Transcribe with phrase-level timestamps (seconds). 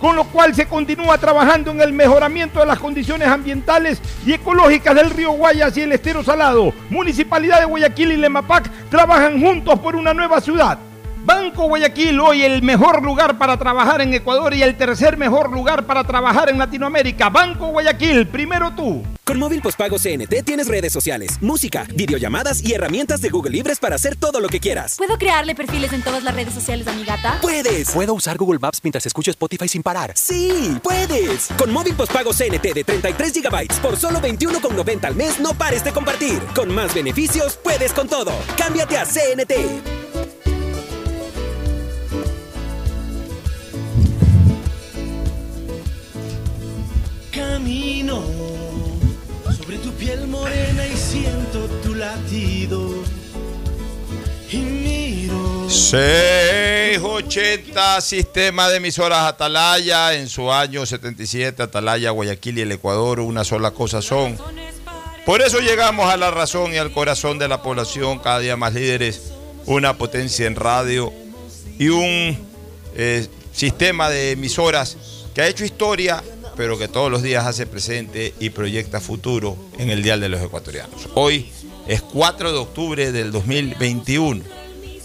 [0.00, 4.94] con lo cual se continúa trabajando en el mejoramiento de las condiciones ambientales y ecológicas
[4.94, 6.72] del río Guayas y el estero salado.
[6.88, 10.78] Municipalidad de Guayaquil y Lemapac trabajan juntos por una nueva ciudad.
[11.24, 15.84] Banco Guayaquil, hoy el mejor lugar para trabajar en Ecuador y el tercer mejor lugar
[15.84, 17.28] para trabajar en Latinoamérica.
[17.28, 19.02] Banco Guayaquil, primero tú.
[19.24, 23.96] Con móvil postpago CNT tienes redes sociales, música, videollamadas y herramientas de Google Libres para
[23.96, 24.96] hacer todo lo que quieras.
[24.96, 27.38] ¿Puedo crearle perfiles en todas las redes sociales a mi gata?
[27.42, 27.90] ¡Puedes!
[27.90, 30.12] ¿Puedo usar Google Maps mientras escucho Spotify sin parar?
[30.16, 30.78] ¡Sí!
[30.82, 31.48] ¡Puedes!
[31.58, 35.92] Con móvil postpago CNT de 33 GB por solo 21,90 al mes, no pares de
[35.92, 36.40] compartir.
[36.54, 38.32] Con más beneficios, puedes con todo.
[38.56, 39.99] Cámbiate a CNT.
[47.60, 48.24] Camino
[49.54, 53.04] sobre tu piel morena y siento tu latido.
[54.50, 55.68] Y miro.
[55.68, 63.44] 680 Sistema de emisoras Atalaya en su año 77, Atalaya, Guayaquil y el Ecuador, una
[63.44, 64.38] sola cosa son.
[65.26, 68.72] Por eso llegamos a la razón y al corazón de la población, cada día más
[68.72, 69.32] líderes,
[69.66, 71.12] una potencia en radio
[71.78, 72.38] y un
[72.96, 74.96] eh, sistema de emisoras
[75.34, 76.22] que ha hecho historia
[76.60, 80.42] pero que todos los días hace presente y proyecta futuro en el Dial de los
[80.42, 81.08] Ecuatorianos.
[81.14, 81.50] Hoy
[81.88, 84.44] es 4 de octubre del 2021,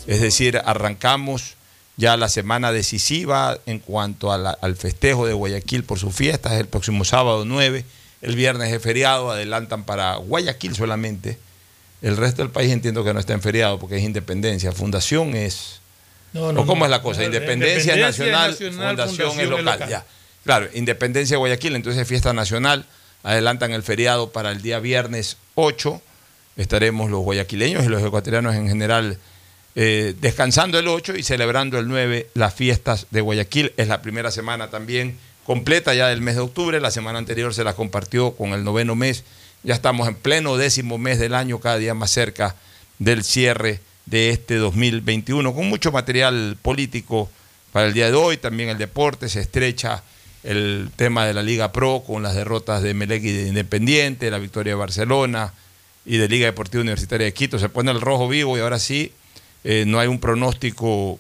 [0.05, 1.53] es decir, arrancamos
[1.95, 7.05] ya la semana decisiva en cuanto al festejo de Guayaquil por sus fiestas, el próximo
[7.05, 7.85] sábado 9,
[8.21, 11.37] el viernes es feriado, adelantan para Guayaquil solamente,
[12.01, 15.79] el resto del país entiendo que no está en feriado porque es independencia, fundación es...
[16.33, 17.23] No, no, ¿O cómo es la cosa?
[17.23, 19.87] Independencia, nacional, fundación, es local.
[19.87, 20.05] Ya.
[20.45, 22.85] Claro, Independencia de Guayaquil, entonces fiesta nacional,
[23.23, 25.99] adelantan el feriado para el día viernes 8,
[26.55, 29.17] estaremos los guayaquileños y los ecuatorianos en general
[29.73, 33.73] eh, descansando el 8 y celebrando el 9 las fiestas de Guayaquil.
[33.75, 35.17] Es la primera semana también
[35.47, 38.93] completa ya del mes de octubre, la semana anterior se la compartió con el noveno
[38.93, 39.23] mes,
[39.63, 42.55] ya estamos en pleno décimo mes del año, cada día más cerca
[42.99, 47.31] del cierre de este 2021, con mucho material político
[47.71, 50.03] para el día de hoy, también el deporte se estrecha
[50.45, 54.37] el tema de la Liga Pro con las derrotas de Melec y de Independiente, la
[54.37, 55.53] victoria de Barcelona
[56.05, 57.57] y de Liga Deportiva Universitaria de Quito.
[57.57, 59.11] Se pone el rojo vivo y ahora sí
[59.63, 61.19] eh, no hay un pronóstico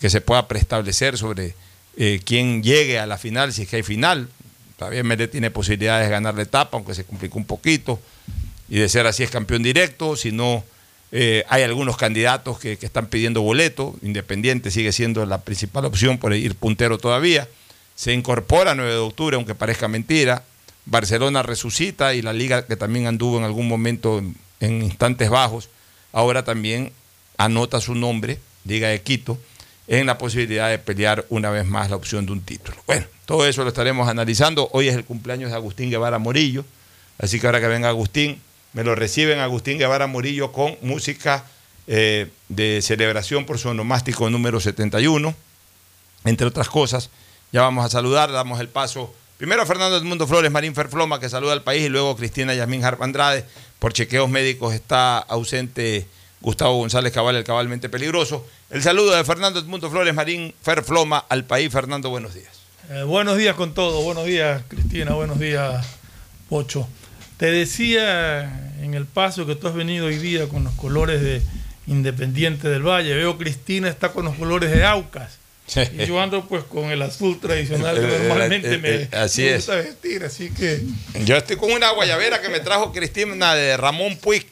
[0.00, 1.54] que se pueda preestablecer sobre
[1.96, 4.28] eh, quién llegue a la final, si es que hay final.
[4.76, 8.00] Todavía Melec tiene posibilidades de ganar la etapa, aunque se complicó un poquito,
[8.68, 10.64] y de ser así es campeón directo, si no...
[11.16, 16.18] Eh, hay algunos candidatos que, que están pidiendo boleto, Independiente sigue siendo la principal opción
[16.18, 17.46] por ir puntero todavía
[17.94, 20.44] se incorpora 9 de octubre, aunque parezca mentira.
[20.86, 24.22] Barcelona resucita y la liga que también anduvo en algún momento
[24.60, 25.70] en, instantes bajos,
[26.12, 26.92] ahora también
[27.36, 29.38] anota su nombre, Liga de Quito,
[29.86, 32.76] en la posibilidad de pelear una vez más la opción de un título.
[32.86, 34.68] Bueno, todo eso lo estaremos analizando.
[34.72, 36.64] Hoy es el cumpleaños de Agustín Guevara Morillo,
[37.18, 38.40] así que ahora que venga Agustín,
[38.72, 41.44] me lo reciben Agustín Guevara Morillo con música
[41.86, 45.34] eh, de celebración por su onomástico número 71,
[46.24, 47.10] entre otras cosas.
[47.54, 51.28] Ya vamos a saludar, damos el paso Primero a Fernando Edmundo Flores Marín Ferfloma, que
[51.28, 53.44] saluda al país, y luego Cristina Yasmín Harp Andrade.
[53.78, 56.08] Por chequeos médicos está ausente
[56.40, 58.44] Gustavo González Cabal, el cabalmente peligroso.
[58.70, 61.70] El saludo de Fernando Edmundo Flores Marín Ferfloma al país.
[61.70, 62.60] Fernando, buenos días.
[62.90, 64.02] Eh, buenos días con todo.
[64.02, 65.12] Buenos días, Cristina.
[65.12, 65.86] Buenos días,
[66.48, 66.88] Pocho.
[67.36, 71.40] Te decía en el paso que tú has venido hoy día con los colores de
[71.86, 73.14] Independiente del Valle.
[73.14, 75.43] Veo Cristina está con los colores de Aucas.
[75.98, 79.42] Y yo ando pues con el azul tradicional que Eh, eh, normalmente eh, me, así
[79.42, 79.56] me es.
[79.56, 80.82] gusta vestir, así que
[81.24, 84.46] Yo estoy con una guayabera que me trajo Cristina de Ramón Puig.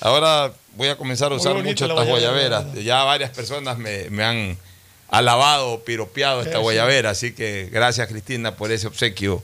[0.00, 2.84] Ahora voy a comenzar a usar mucho estas guayabera, guayaberas.
[2.84, 4.56] Ya varias personas me, me han
[5.08, 6.62] alabado, piropeado esta Sí, sí.
[6.62, 7.10] guayabera.
[7.10, 9.42] Así que gracias, Cristina, por ese obsequio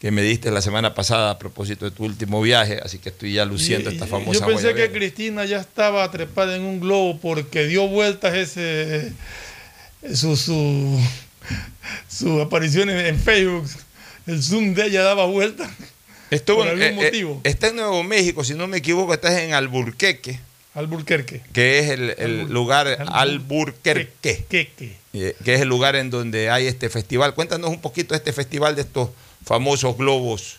[0.00, 2.78] que me diste la semana pasada a propósito de tu último viaje.
[2.84, 4.92] Así que estoy ya luciendo Y- esta famosa Yo pensé guayabera.
[4.92, 9.12] que Cristina ya estaba trepada en un globo porque dio vueltas ese
[10.14, 11.00] su, su,
[12.08, 13.68] su aparición en, en Facebook.
[14.26, 15.70] El Zoom de ella daba vueltas.
[16.30, 17.40] Estuvo por en- algún eh, eh, motivo.
[17.44, 20.40] está en Nuevo México, si no me equivoco, estás en Alburqueque,
[20.74, 21.40] Alburquerque.
[21.52, 24.44] que es el, el Albur- lugar Albur- Alburquerque.
[25.12, 27.34] Eh, que es el lugar en donde hay este festival.
[27.34, 29.10] Cuéntanos un poquito de este festival de estos
[29.44, 30.56] famosos globos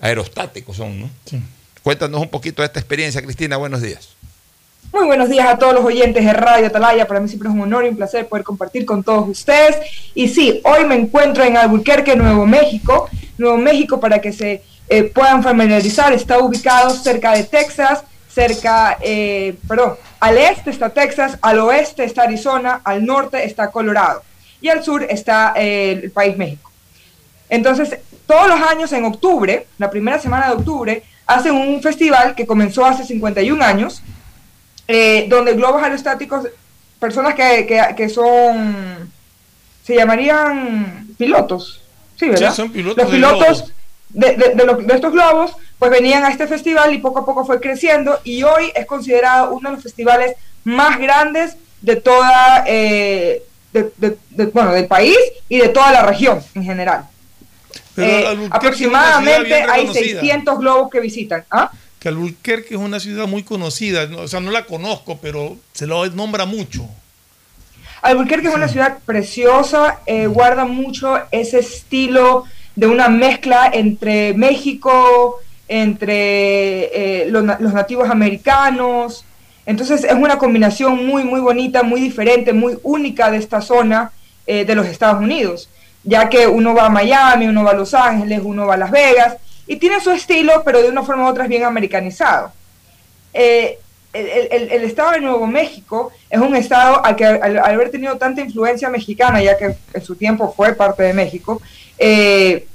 [0.00, 1.10] aerostáticos son, ¿no?
[1.26, 1.38] Sí.
[1.82, 4.08] Cuéntanos un poquito de esta experiencia, Cristina, buenos días.
[4.94, 7.08] Muy buenos días a todos los oyentes de Radio Atalaya.
[7.08, 9.76] Para mí siempre es un honor y un placer poder compartir con todos ustedes.
[10.14, 13.10] Y sí, hoy me encuentro en Albuquerque, Nuevo México.
[13.36, 19.56] Nuevo México, para que se eh, puedan familiarizar, está ubicado cerca de Texas, cerca, eh,
[19.66, 24.22] perdón, al este está Texas, al oeste está Arizona, al norte está Colorado
[24.60, 26.70] y al sur está eh, el país México.
[27.48, 27.98] Entonces,
[28.28, 32.84] todos los años en octubre, la primera semana de octubre, hacen un festival que comenzó
[32.84, 34.00] hace 51 años,
[34.88, 36.46] eh, donde globos aerostáticos,
[36.98, 39.10] personas que, que- que son,
[39.84, 41.82] se llamarían pilotos,
[42.18, 42.50] sí, ¿verdad?
[42.50, 43.72] Sí, son pilotos Los pilotos
[44.10, 47.26] de, de- de los- de estos globos, pues venían a este festival y poco a
[47.26, 52.64] poco fue creciendo y hoy es considerado uno de los festivales más grandes de toda,
[52.66, 53.42] eh,
[53.72, 55.16] de- de- de- bueno, del país
[55.48, 57.04] y de toda la región en general.
[57.96, 60.20] Eh, aproximadamente hay reconocida.
[60.20, 61.44] 600 globos que visitan.
[61.50, 61.70] ¿Ah?
[62.04, 64.04] Que Albuquerque es una ciudad muy conocida.
[64.04, 66.86] no, O sea, no la conozco, pero se lo nombra mucho.
[68.02, 72.44] Albuquerque es una ciudad preciosa, eh, guarda mucho ese estilo
[72.76, 79.24] de una mezcla entre México, entre eh, los nativos americanos.
[79.64, 84.12] Entonces es una combinación muy, muy bonita, muy diferente, muy única de esta zona
[84.46, 85.70] eh, de los Estados Unidos,
[86.02, 88.90] ya que uno va a Miami, uno va a Los Ángeles, uno va a Las
[88.90, 92.52] Vegas, y tiene su estilo, pero de una forma u otra es bien americanizado.
[93.32, 93.78] Eh,
[94.14, 98.88] el, estado de Nuevo México es un estado al que al, haber tenido tanta influencia
[98.88, 101.60] mexicana, ya que en su tiempo fue parte de México,
[101.98, 102.66] eh,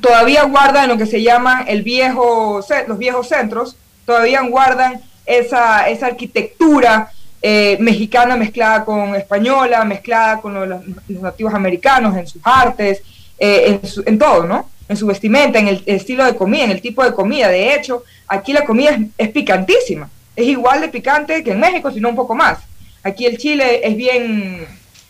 [0.00, 3.76] todavía guardan lo que se llama el viejo, los viejos centros,
[4.06, 7.10] todavía guardan esa, esa arquitectura
[7.42, 13.02] eh, mexicana mezclada con española, mezclada con los, nativos americanos en sus artes,
[13.38, 14.70] eh, en todo, ¿no?
[14.88, 17.48] En su vestimenta, en el estilo de comida, en el tipo de comida.
[17.48, 20.10] De hecho, aquí la comida es, picantísima.
[20.36, 22.58] Es igual de picante que en México, sino un poco más.
[23.02, 24.66] Aquí el chile es bien,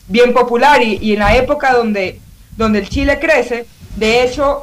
[0.09, 2.21] bien popular y, y en la época donde,
[2.57, 3.67] donde el chile crece,
[3.97, 4.63] de hecho,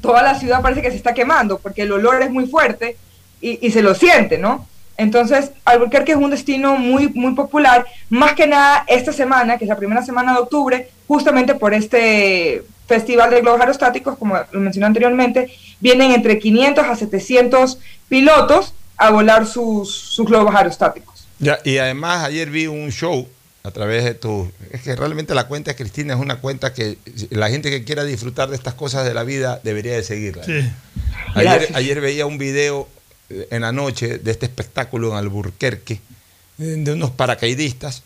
[0.00, 2.96] toda la ciudad parece que se está quemando porque el olor es muy fuerte
[3.40, 4.66] y, y se lo siente, ¿no?
[5.00, 9.68] Entonces, Albuquerque es un destino muy, muy popular, más que nada esta semana, que es
[9.70, 14.86] la primera semana de octubre, justamente por este festival de globos aerostáticos, como lo mencioné
[14.86, 17.78] anteriormente, vienen entre 500 a 700
[18.08, 21.26] pilotos a volar sus, sus globos aerostáticos.
[21.38, 23.28] Ya, y además ayer vi un show
[23.62, 24.50] a través de tu...
[24.72, 26.98] Es que realmente la cuenta de Cristina es una cuenta que
[27.30, 30.42] la gente que quiera disfrutar de estas cosas de la vida debería de seguirla.
[30.44, 30.68] Sí.
[31.34, 32.88] Ayer, ayer veía un video
[33.28, 36.00] eh, en la noche de este espectáculo en Alburquerque
[36.58, 38.02] de unos paracaidistas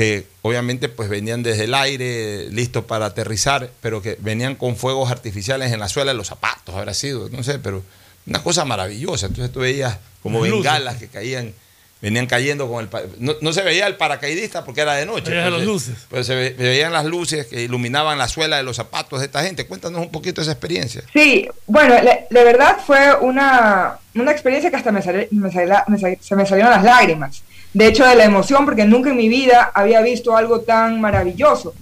[0.00, 5.10] que obviamente pues venían desde el aire listos para aterrizar, pero que venían con fuegos
[5.10, 7.82] artificiales en la suela de los zapatos, habrá sido, no sé, pero
[8.26, 9.26] una cosa maravillosa.
[9.26, 10.54] Entonces tú veías como luces.
[10.54, 11.52] bengalas que caían,
[12.00, 12.90] venían cayendo con el...
[13.18, 15.32] No, no se veía el paracaidista porque era de noche.
[15.32, 15.94] Pues, las luces.
[16.08, 19.26] Pero se, ve- se veían las luces que iluminaban la suela de los zapatos de
[19.26, 19.66] esta gente.
[19.66, 21.02] Cuéntanos un poquito esa experiencia.
[21.12, 26.16] Sí, bueno, la- de verdad fue una, una experiencia que hasta me, sali- me me
[26.22, 27.42] se me salieron las lágrimas.
[27.72, 31.74] De hecho, de la emoción, porque nunca en mi vida había visto algo tan maravilloso.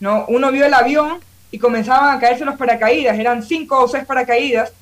[0.00, 0.24] ¿no?
[0.28, 4.72] Uno vio el avión y comenzaban a caerse los paracaídas, eran cinco o seis paracaídas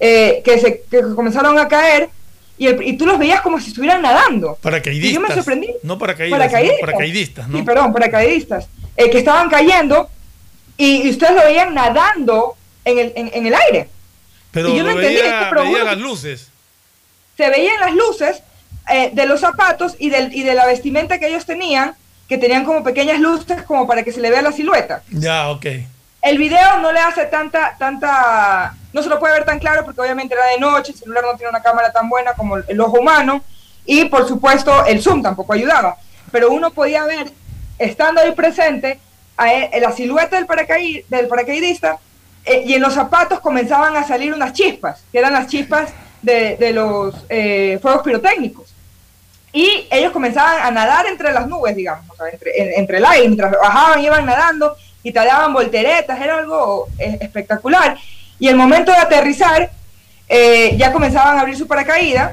[0.00, 2.08] eh, que, se, que comenzaron a caer
[2.56, 4.56] y, el- y tú los veías como si estuvieran nadando.
[4.62, 5.10] Paracaidistas.
[5.10, 5.68] Y yo me sorprendí.
[5.82, 6.78] No paracaidistas, Paracaidistas.
[6.80, 7.58] no, paracaidistas, ¿no?
[7.58, 8.68] Sí, perdón, paracaidistas.
[8.96, 10.08] eh, que estaban cayendo
[10.76, 12.54] y, y ustedes lo veían nadando
[12.84, 13.88] en el, en, en el aire.
[14.52, 16.48] Pero Y yo no lo entendí veía, esto, pero veía las luces.
[17.36, 18.42] se veían las luces
[18.90, 21.94] eh, de los zapatos y, del, y de la vestimenta que ellos tenían,
[22.28, 25.02] que tenían como pequeñas luces como para que se le vea la silueta.
[25.10, 25.66] Ya, ok.
[26.22, 30.00] El video no le hace tanta, tanta, no se lo puede ver tan claro porque
[30.00, 32.80] obviamente era de noche, el celular no tiene una cámara tan buena como el, el
[32.80, 33.42] ojo humano
[33.84, 35.98] y por supuesto el zoom tampoco ayudaba,
[36.32, 37.30] pero uno podía ver,
[37.78, 38.98] estando ahí presente,
[39.36, 41.98] a él- la silueta del, paracaí- del paracaidista
[42.46, 45.90] eh, y en los zapatos comenzaban a salir unas chispas, que eran las chispas
[46.22, 48.63] de, de los eh, fuegos pirotécnicos.
[49.54, 53.04] Y ellos comenzaban a nadar entre las nubes, digamos, o sea, entre, en- entre el
[53.06, 57.96] aire, mientras bajaban, iban nadando y te daban volteretas, era algo espectacular.
[58.40, 59.70] Y el momento de aterrizar,
[60.28, 62.32] eh, ya comenzaban a abrir su paracaídas,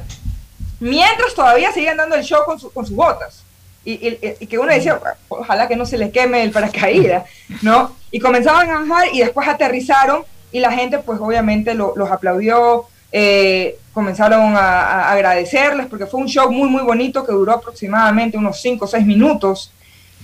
[0.79, 3.43] mientras todavía seguían dando el show con, su- con sus botas.
[3.85, 7.23] Y, y- y que uno decía, ojalá que no se les queme el paracaídas,
[7.61, 7.95] ¿no?
[8.11, 12.85] Y comenzaban a bajar y después aterrizaron y la gente pues obviamente lo- los aplaudió,
[13.11, 18.37] eh, comenzaron a, a agradecerles porque fue un show muy muy bonito que duró aproximadamente
[18.37, 19.71] unos 5 o 6 minutos.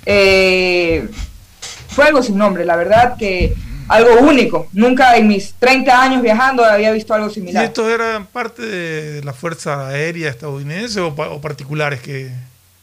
[0.05, 1.07] Eh,
[1.89, 3.53] fue algo sin nombre, la verdad que
[3.89, 4.67] algo único.
[4.73, 7.65] Nunca en mis 30 años viajando había visto algo ¿Y similar.
[7.65, 12.29] estos eran parte de la Fuerza Aérea estadounidense o, pa- o particulares que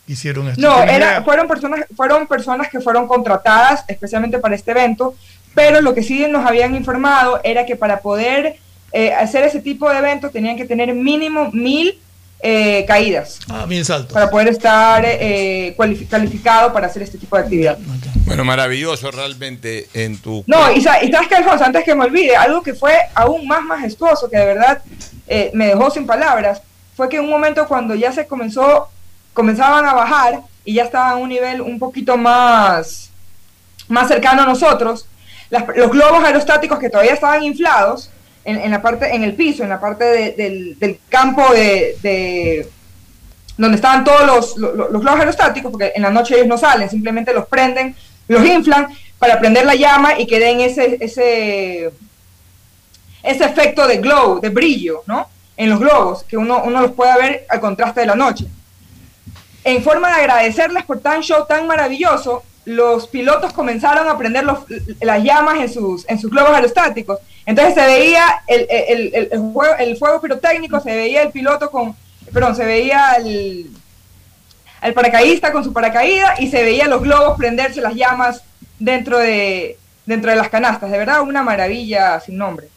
[0.07, 0.61] hicieron esto?
[0.61, 5.15] No, ¿Tienen era, fueron, personas, fueron personas que fueron contratadas especialmente para este evento,
[5.55, 8.57] pero lo que sí nos habían informado era que para poder
[8.97, 11.99] eh, hacer ese tipo de evento tenían que tener mínimo mil
[12.47, 14.13] eh, caídas Ah, bien salto.
[14.15, 15.75] para poder estar eh,
[16.11, 17.79] calificado para hacer este tipo de actividad.
[18.27, 20.45] Bueno, maravilloso realmente en tu...
[20.47, 23.47] No, y, sa- y sabes que Alfonso, antes que me olvide, algo que fue aún
[23.49, 24.83] más majestuoso, que de verdad
[25.27, 26.61] eh, me dejó sin palabras,
[26.97, 28.89] fue que en un momento cuando ya se comenzó,
[29.33, 33.11] comenzaban a bajar y ya estaban a un nivel un poquito más,
[33.89, 35.07] más cercano a nosotros,
[35.51, 38.11] las- los globos aerostáticos que todavía estaban inflados
[38.45, 42.69] en, la parte, en el piso, en la parte de- del, del campo de, de-
[43.57, 46.59] donde estaban todos los, lo- lo- los globos aerostáticos, porque en la noche ellos no
[46.59, 47.95] salen, simplemente los prenden,
[48.29, 51.91] los inflan para prender la llama y que den ese, ese,
[53.23, 55.29] ese efecto de glow, de brillo, ¿no?
[55.57, 58.47] En los globos, que uno, uno los pueda ver al contraste de la noche.
[59.63, 64.65] En forma de agradecerles por tan show tan maravilloso, los pilotos comenzaron a prender los-
[65.01, 67.19] las llamas en sus, en sus globos aerostáticos.
[67.47, 71.71] Entonces se veía el, el, el- el fuego, el fuego pirotécnico, se veía el piloto
[71.71, 71.95] con,
[72.33, 73.71] perdón, se veía el,
[74.83, 78.43] el paracaidista con su paracaídas y se veía los globos prenderse las llamas
[78.79, 80.91] dentro de, dentro de las canastas.
[80.91, 82.69] De verdad, una maravilla sin nombre.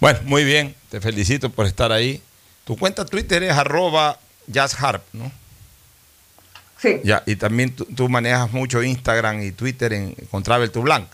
[0.00, 2.22] Bueno, muy bien, te felicito por estar ahí.
[2.64, 5.30] Tu cuenta Twitter es arroba jazzharp, ¿no?
[6.80, 7.00] Sí.
[7.04, 11.06] Ya, y también tú, tú manejas mucho Instagram y Twitter en, con Travel to Blanc.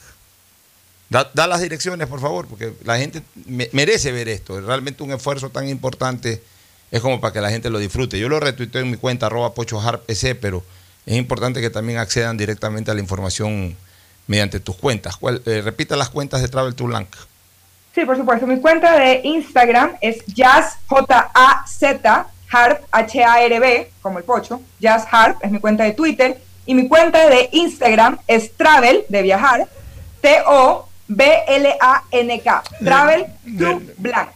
[1.10, 4.60] Da, las direcciones, por favor, porque la gente me- merece ver esto.
[4.60, 6.40] Realmente un esfuerzo tan importante
[6.92, 8.16] es como para que la gente lo disfrute.
[8.18, 10.62] Yo lo retuiteo en mi cuenta, arroba pochoharpc, pero
[11.06, 13.76] es importante que también accedan directamente a la información
[14.28, 15.16] mediante tus cuentas.
[15.16, 17.08] ¿Cuál- eh, repita las cuentas de Travel to Blanc.
[17.92, 18.46] Sí, por supuesto.
[18.46, 24.60] Mi cuenta de Instagram es jazz, J-A-Z, harp, H-A-R-B, como el pocho.
[24.78, 26.40] Jazz Harp es mi cuenta de Twitter.
[26.66, 29.66] Y mi cuenta de Instagram es travel, de viajar,
[31.16, 32.62] T-O-B-L-A-N-K.
[32.84, 33.26] Travel
[33.58, 34.28] to Blanc.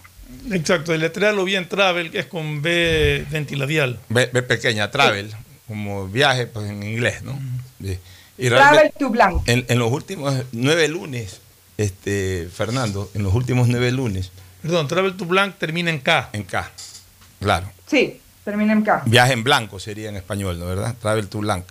[0.51, 3.99] Exacto, deletréalo bien Travel, que es con B ventiladial.
[4.09, 5.33] B, B pequeña, Travel,
[5.67, 7.39] como viaje pues, en inglés, ¿no?
[7.83, 7.99] Sí.
[8.37, 9.49] Y Travel to Blanc.
[9.49, 11.41] En, en los últimos nueve lunes,
[11.79, 14.33] este, Fernando, en los últimos nueve lunes.
[14.61, 16.31] Perdón, Travel to Blanc termina en K.
[16.33, 16.71] En K,
[17.41, 17.71] claro.
[17.87, 19.03] Sí, termina en K.
[19.07, 20.95] Viaje en blanco sería en español, ¿no verdad?
[21.01, 21.65] Travel to blank.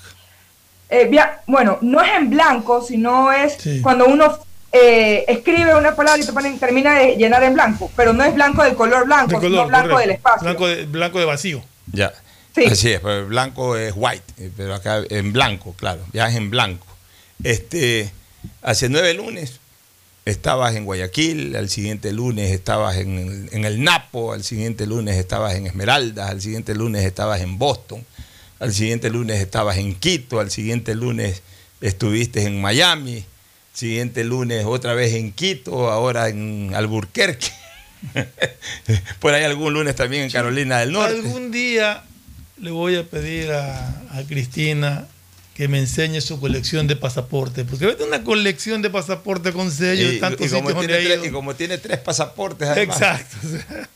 [0.89, 3.81] Eh, via- bueno, no es en blanco, sino es Sí.
[3.81, 4.37] cuando uno
[4.73, 8.33] eh, escribe una palabra y te ponen- termina de llenar en blanco, pero no es
[8.33, 9.99] blanco del color blanco, De sino blanco correcto.
[9.99, 10.41] del espacio.
[10.45, 11.63] Blanco de, blanco de vacío.
[11.91, 12.11] Ya.
[12.55, 12.65] Sí.
[12.65, 16.85] Así es, pues blanco es white, eh, pero acá en blanco, claro, viaje en blanco.
[17.43, 18.11] Este,
[18.61, 19.59] hace nueve lunes
[20.25, 25.17] estabas en Guayaquil, al siguiente lunes estabas en el, en el Napo, al siguiente lunes
[25.17, 28.05] estabas en Esmeraldas, al siguiente lunes estabas en Boston,
[28.59, 31.41] al siguiente lunes estabas en Quito, al siguiente lunes
[31.81, 33.25] estuviste en Miami,
[33.73, 37.47] siguiente lunes otra vez en Quito, ahora en Alburquerque.
[39.19, 41.15] Por ahí algún lunes también en Carolina del Norte.
[41.15, 42.03] Algún día
[42.57, 45.07] le voy a pedir a, a Cristina
[45.55, 47.63] que me enseñe su colección de pasaportes.
[47.69, 51.03] Porque vete una colección de pasaportes con sellos de Y, tantos y como sitios tiene
[51.05, 52.97] tres, y como tiene tres pasaportes, además.
[52.97, 53.37] Exacto.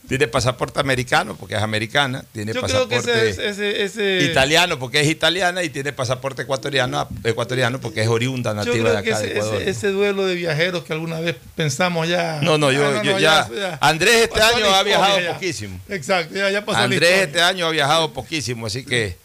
[0.06, 4.78] Tiene pasaporte americano porque es americana, tiene Yo creo que pasaporte ese, ese, ese- italiano
[4.78, 9.02] porque es italiana y tiene pasaporte ecuatoriano, ecuatoriano porque es oriunda yo nativa creo de
[9.02, 9.62] que acá de ese, Ecuador.
[9.62, 12.38] ese- duelo de viajeros que alguna vez pensamos ya.
[12.40, 13.48] No, no, yo, Ah, yo ya,
[13.80, 15.34] Andrés este año ha viajado ya.
[15.34, 15.78] poquísimo.
[15.88, 19.16] Exacto, ya, ya pasó Andrés este año ha viajado poquísimo, así que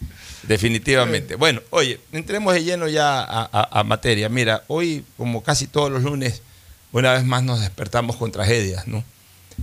[0.43, 1.35] definitivamente.
[1.35, 4.29] Bueno, oye, entremos de lleno ya a, a- a materia.
[4.29, 6.41] Mira, hoy, como casi todos los lunes,
[6.91, 9.03] una vez más nos despertamos con tragedias, ¿no?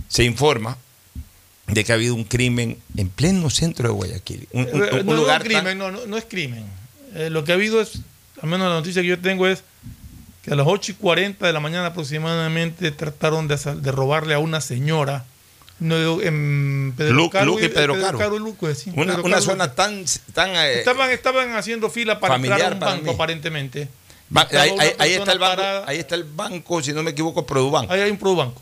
[0.07, 0.77] Se informa
[1.67, 4.47] de que ha habido un crimen en pleno centro de Guayaquil.
[4.51, 6.65] Un, un- Eh, un no, no, lugar crimen, tan- no, no, no es crimen.
[7.15, 7.93] Eh, lo que ha habido es,
[8.41, 9.63] al menos la noticia que yo tengo es
[10.43, 14.59] que a las 8 y 40 de la mañana aproximadamente trataron de robarle a una
[14.59, 15.25] señora
[15.81, 18.35] no, en Pedro Caro y Pedro Caro.
[18.35, 19.75] y Luque, sí, una, Pedro una Caro y zona Luque.
[19.75, 20.05] tan...
[20.33, 23.09] tan eh, Estaban, estaban haciendo fila para entrar a un banco, mí.
[23.13, 23.87] aparentemente.
[24.33, 25.83] ahí, está el banco, parada.
[25.87, 27.91] ahí está el banco, si no me equivoco, Produbanco.
[27.91, 28.61] Ahí hay un Probanco.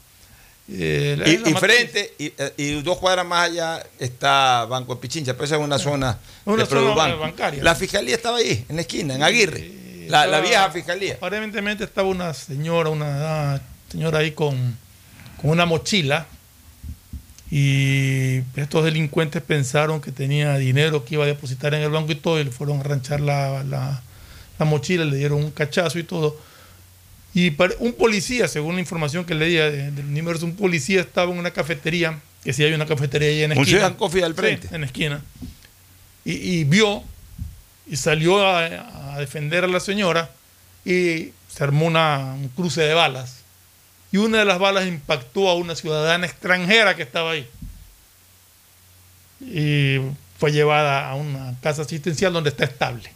[0.72, 5.46] Eh, Y, frente, y, eh, y dos cuadras más allá está Banco de Pichincha, pero
[5.46, 7.20] esa es una zona Una de zona Produbanco.
[7.20, 7.64] bancaria.
[7.64, 9.72] La fiscalía estaba ahí, en la esquina, en Aguirre.
[10.08, 11.14] La, la Estaba- vieja fiscalía.
[11.16, 13.60] Aparentemente estaba una señora, una ah,
[13.92, 14.78] señora ahí con,
[15.42, 16.28] con una mochila
[17.52, 22.16] y estos delincuentes pensaron que tenía dinero que iba a depositar en el banco y
[22.16, 24.02] todo y le fueron a ranchar la, la-
[24.60, 26.38] la mochila, le dieron un cachazo y todo.
[27.34, 31.38] Y un policía, según la información que leía de- del universo, un policía estaba en
[31.40, 33.80] una cafetería, que sí hay una cafetería ahí en la esquina.
[33.80, 34.68] Sudan Coffee al Sí, frente.
[34.76, 35.22] en la esquina.
[36.26, 37.04] Y, y vio
[37.90, 40.30] y salió a, a defender a la señora
[40.86, 43.39] y se armó una, un cruce de balas.
[44.12, 47.48] Y una de las balas impactó a una ciudadana extranjera que estaba ahí.
[49.42, 50.00] Y
[50.38, 53.12] fue llevada a una casa asistencial donde está estable.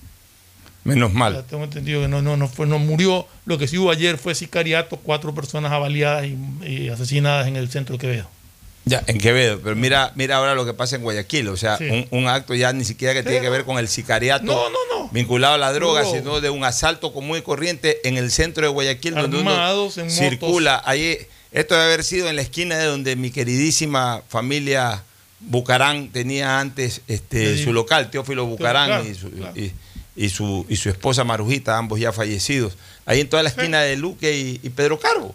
[0.83, 1.45] Menos mal.
[1.49, 3.25] tengo entendido que no, no, no, fue, no murió.
[3.45, 7.69] Lo que sí hubo ayer fue sicariato, cuatro personas avaliadas y, y asesinadas en el
[7.69, 8.29] centro de Quevedo.
[8.85, 9.59] Ya, en Quevedo.
[9.63, 11.47] Pero mira, mira ahora lo que pasa en Guayaquil.
[11.47, 11.85] O sea, Sí.
[11.89, 14.77] un, un acto ya ni siquiera que tiene que ver con el sicariato No, no,
[14.91, 15.09] no.
[15.11, 16.11] vinculado a la droga, No.
[16.11, 19.97] sino de un asalto común y corriente en el centro de Guayaquil, donde uno Armados
[19.97, 20.13] motos.
[20.13, 20.81] circula.
[20.85, 21.17] Ahí,
[21.53, 25.03] esto debe haber sido en la esquina de donde mi queridísima familia
[25.39, 27.63] Bucarán tenía antes este, Sí.
[27.63, 29.53] su local, Teófilo Bucarán Claro, y, su, claro.
[29.59, 29.71] y-
[30.15, 32.77] y su, y su esposa Marujita, ambos ya fallecidos.
[33.05, 35.33] Ahí en toda la esquina de Luque y, Pedro Carbo.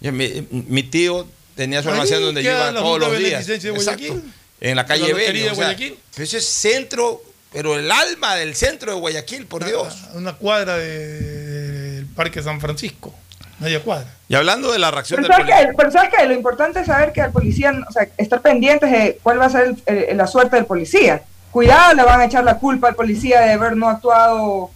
[0.00, 1.26] Mi tío
[1.60, 3.46] tenía su Ahí almacén donde la todos los días.
[3.48, 3.74] Exacto.
[3.74, 4.32] Guayaquil.
[4.62, 5.52] En la calle Bello.
[5.52, 9.94] o sea, eso es centro, pero el alma del centro de Guayaquil, por Dios.
[10.14, 13.14] A Una cuadra de- del Parque San Francisco.
[13.58, 14.08] Media cuadra.
[14.28, 15.68] Y hablando de la reacción Pero del ¿sabes, policía.
[15.70, 15.76] qué?
[15.76, 16.26] Pero ¿sabes qué?
[16.26, 19.50] Lo importante es saber que al policía, o sea, estar pendientes de cuál va a
[19.50, 21.22] ser el- el- la suerte del policía.
[21.50, 24.70] Cuidado, le van a echar la culpa al policía de haber no actuado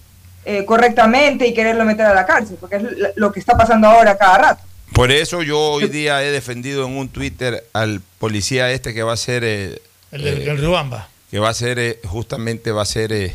[0.46, 3.88] eh, correctamente y quererlo meter a la cárcel, porque es lo- lo que está pasando
[3.88, 4.62] ahora cada rato.
[4.94, 9.12] Por eso yo hoy día he defendido en un Twitter al policía este que va
[9.12, 11.08] a ser eh, El eh, el Riobamba.
[11.32, 13.34] que va a ser eh, justamente va a ser eh,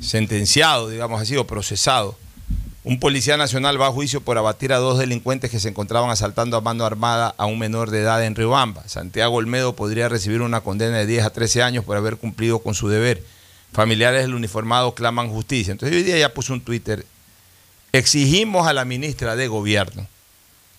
[0.00, 2.16] sentenciado, digamos así, o procesado.
[2.84, 6.56] Un policía nacional va a juicio por abatir a dos delincuentes que se encontraban asaltando
[6.56, 8.88] a mano armada a un menor de edad en Riobamba.
[8.88, 12.72] Santiago Olmedo podría recibir una condena de 10 a 13 años por haber cumplido con
[12.74, 13.22] su deber.
[13.74, 15.72] Familiares del uniformado claman justicia.
[15.72, 17.04] Entonces hoy día ya puse un Twitter.
[17.92, 20.06] Exigimos a la ministra de Gobierno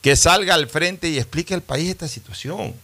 [0.06, 2.76] que salga al frente y explique al país esta situación.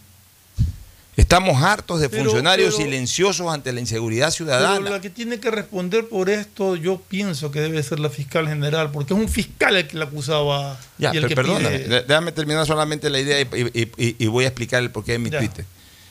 [1.16, 4.90] Estamos hartos de Pero- funcionarios pero- silenciosos ante la inseguridad Pero ciudadana.
[4.90, 8.90] la que tiene que responder por esto, yo pienso que debe ser la fiscal general,
[8.90, 10.80] porque es un fiscal el que la acusaba.
[10.98, 14.16] Ya, y el pero que perdóname, pide- déjame terminar solamente la idea y, y- y-
[14.18, 15.30] y voy a explicar el porqué de mi.
[15.30, 15.64] Twitter.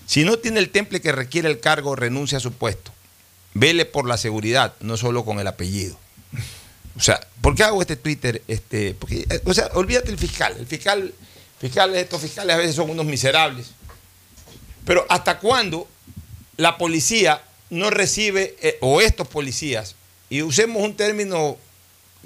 [0.05, 2.91] Si no tiene el temple que requiere el cargo, renuncia a su puesto.
[3.53, 5.99] Vele por la seguridad, no solo con el apellido.
[6.95, 8.41] O sea, ¿por qué hago este Twitter?
[8.47, 10.55] Este, eh, o sea, olvídate el fiscal.
[10.59, 11.13] El fiscal,
[11.59, 13.67] fiscales, estos fiscales a veces son unos miserables.
[14.85, 15.87] Pero ¿hasta cuándo
[16.57, 19.95] la policía no recibe, eh, o estos policías,
[20.29, 21.57] y usemos un término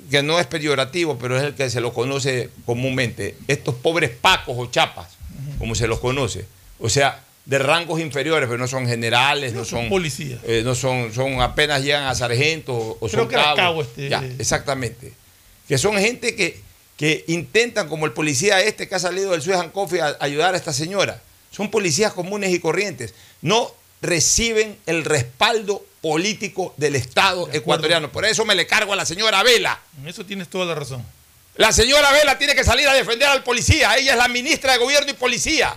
[0.10, 4.56] que no es peyorativo, pero es el que se lo conoce comúnmente, estos pobres pacos
[4.58, 5.10] o chapas,
[5.58, 6.46] como se los conoce,
[6.80, 10.40] o sea, de rangos inferiores, pero no son generales, no, No son son policías.
[10.46, 13.56] eh, no son, son apenas llegan a sargento o, o Creo son que cabos.
[13.56, 15.14] cabo este- Ya, exactamente.
[15.68, 16.60] Que son gente que,
[16.98, 20.58] que intentan, como el policía este que ha salido del Suez Coffee, a ayudar a
[20.58, 21.22] esta señora.
[21.52, 23.14] Son policías comunes y corrientes.
[23.42, 28.12] No reciben el respaldo político del Estado ecuatoriano.
[28.12, 29.80] Por eso me le cargo a la señora Vela.
[30.02, 31.04] En eso tienes toda la razón.
[31.56, 33.96] La señora Vela tiene que salir a defender al policía.
[33.98, 35.76] Ella es la ministra de Gobierno y Policía.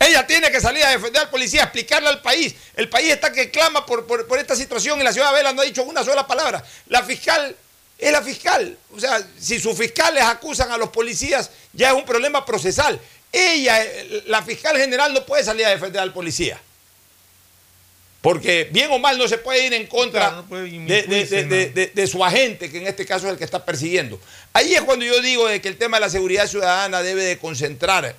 [0.00, 2.54] Ella tiene que salir a defender al policía, explicarle al país.
[2.74, 5.52] El país está que clama por, por, por esta situación y la ciudad de Vela
[5.52, 6.64] no ha dicho una sola palabra.
[6.88, 7.54] La fiscal
[7.98, 8.78] es la fiscal.
[8.96, 12.98] O sea, si sus fiscales acusan a los policías, ya es un problema procesal.
[13.30, 13.78] Ella,
[14.26, 16.58] la fiscal general, no puede salir a defender al policía.
[18.22, 21.02] Porque bien o mal no se puede ir en contra Claro, no puede de,
[21.46, 24.20] de- de- de su agente, que en este caso es el que está persiguiendo.
[24.52, 27.38] Ahí es cuando yo digo de que el tema de la seguridad ciudadana debe de
[27.38, 28.14] concentrar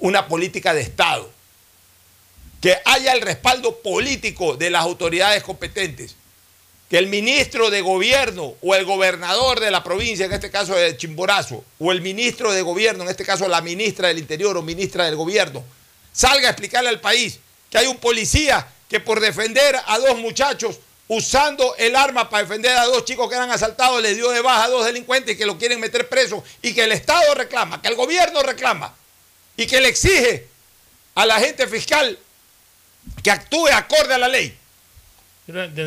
[0.00, 1.30] una política de Estado.
[2.60, 6.16] Que haya el respaldo político de las autoridades competentes.
[6.88, 10.96] Que el ministro de gobierno o el gobernador de la provincia, en este caso de
[10.96, 15.06] Chimborazo, o el ministro de gobierno, en este caso la ministra del Interior o ministra
[15.06, 15.64] del gobierno,
[16.12, 17.38] salga a explicarle al país
[17.70, 20.78] que hay un policía que por defender a dos muchachos
[21.08, 24.64] usando el arma para defender a dos chicos que eran asaltados, le dio de baja
[24.64, 27.96] a dos delincuentes que lo quieren meter preso y que el Estado reclama, que el
[27.96, 28.94] gobierno reclama
[29.56, 30.46] y que le exige
[31.14, 32.18] a la gente fiscal
[33.22, 34.56] que actúe acorde a la ley.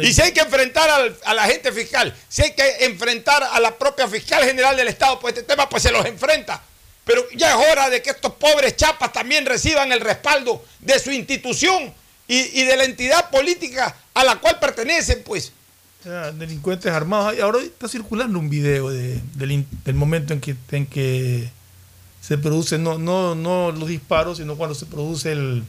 [0.04, 3.60] Y si hay que enfrentar al- a la gente fiscal, si hay que enfrentar a
[3.60, 6.62] la propia fiscal general del Estado por este tema, pues se los enfrenta.
[7.06, 11.12] Pero ya es hora de que estos pobres chapas también reciban el respaldo de su
[11.12, 11.94] institución
[12.28, 15.52] y, y de la entidad política a la cual pertenecen, pues.
[16.02, 17.40] O sea, delincuentes armados.
[17.40, 21.50] Ahora está circulando un video de- del, del momento en que, en que
[22.26, 25.64] se produce, no, no, no los disparos, sino cuando se produce el,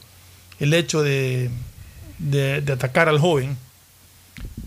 [0.58, 1.50] el hecho de,
[2.18, 3.56] de- atacar al joven.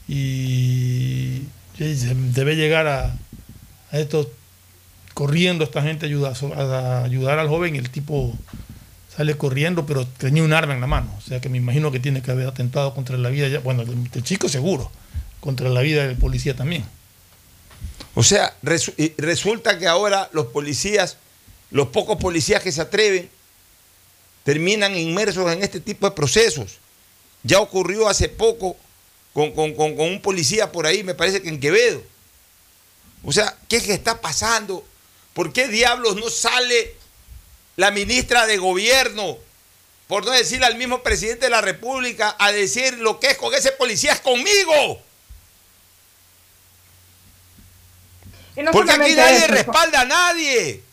[0.07, 1.43] Y,
[1.77, 3.15] se debe llegar a,
[3.91, 4.27] a estos
[5.13, 8.37] corriendo esta gente ayuda, a ayudar al joven el tipo
[9.15, 11.99] sale corriendo pero tenía un arma en la mano o sea que me imagino que
[11.99, 14.91] tiene que haber atentado contra la vida ya bueno el, el chico seguro
[15.39, 16.83] contra la vida del policía también
[18.15, 18.53] O sea,
[19.17, 21.17] resulta que ahora los policías,
[21.71, 23.29] los pocos policías que se atreven,
[24.43, 26.77] terminan inmersos en este tipo de procesos.
[27.43, 28.75] Ya ocurrió hace poco
[29.33, 32.01] con, con- con- con un policía por ahí, me parece que en Quevedo.
[33.23, 34.85] O sea, ¿qué es que está pasando?
[35.33, 36.95] ¿Por qué diablos no sale
[37.75, 39.37] la ministra de gobierno,
[40.07, 43.53] por no decirle al mismo presidente de la República, a decir lo que es con
[43.53, 45.01] ese policía es conmigo?
[48.57, 50.83] No Porque aquí nadie eso, respalda a nadie.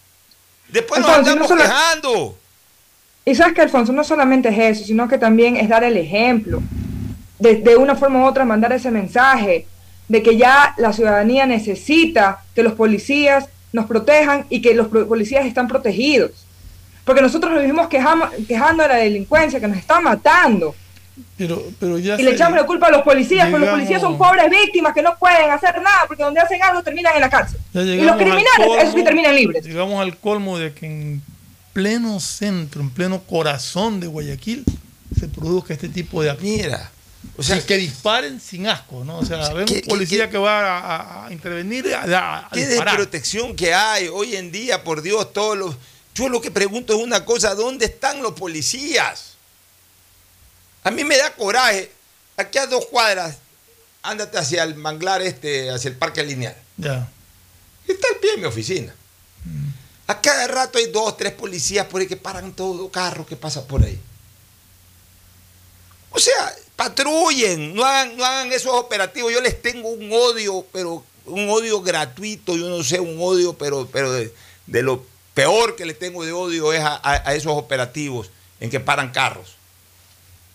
[0.69, 2.39] Después nos andamos no solo- quejando.
[3.25, 6.63] Y sabes que Alfonso no solamente es eso, sino que también es dar el ejemplo.
[7.39, 9.67] De, de una forma u otra mandar ese mensaje
[10.09, 15.45] de que ya la ciudadanía necesita que los policías nos protejan y que los policías
[15.45, 16.31] están protegidos.
[17.05, 20.75] Porque nosotros nos vivimos quejando de la delincuencia que nos está matando.
[21.37, 24.01] Pero pero ya Y le echamos la culpa a los policías, pero los llegamos- policías
[24.03, 27.31] son pobres víctimas que no pueden hacer nada porque donde hacen algo terminan en la
[27.31, 27.59] cárcel.
[27.73, 29.65] Y llegamos los al criminales, esos sí colmo- terminan libres.
[29.65, 31.23] llegamos al colmo de que en
[31.73, 34.65] pleno centro en pleno corazón de Guayaquil
[35.19, 36.91] se produzca este tipo de Mira,
[37.39, 39.19] o sea, y que disparen sin asco, ¿no?
[39.19, 42.95] O sea, ven ¿qué- un policía que va a, intervenir a, a- a qué disparar.
[42.97, 45.77] desprotección que hay hoy en día, por Dios, todos los.
[46.15, 49.36] Yo lo que pregunto es una cosa: ¿dónde están los policías?
[50.87, 51.91] A mí me da coraje.
[52.37, 53.39] Aquí a dos cuadras,
[54.03, 56.57] ándate hacia el manglar este, hacia el parque lineal.
[56.77, 57.09] Ya.
[57.89, 58.95] Está el pie de mi oficina.
[60.07, 63.67] A cada rato hay dos, tres policías por ahí que paran todo carro que pasa
[63.67, 63.99] por ahí.
[66.11, 69.33] O sea, patrullen, no hagan, no hagan esos operativos.
[69.33, 73.89] Yo les tengo un odio, pero un odio gratuito, yo no sé, un odio, pero,
[73.93, 74.33] pero de,
[74.67, 78.71] de lo peor que le tengo de odio es a, a- a esos operativos en
[78.71, 79.56] que paran carros.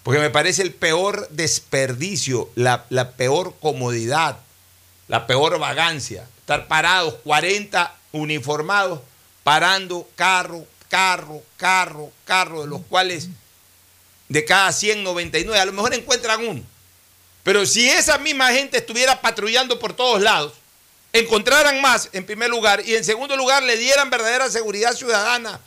[0.04, 4.38] Porque me parece el peor desperdicio, la, la peor comodidad,
[5.08, 6.28] la peor vagancia.
[6.40, 9.02] Estar parados, 40 uniformados,
[9.44, 13.30] parando carro, carro, carro, carro, de los cuales
[14.28, 16.64] de cada 199, a lo mejor encuentran uno.
[17.44, 20.54] Pero si esa misma gente estuviera patrullando por todos lados,
[21.14, 25.60] encontraran más en primer lugar y en segundo lugar le dieran verdadera seguridad ciudadana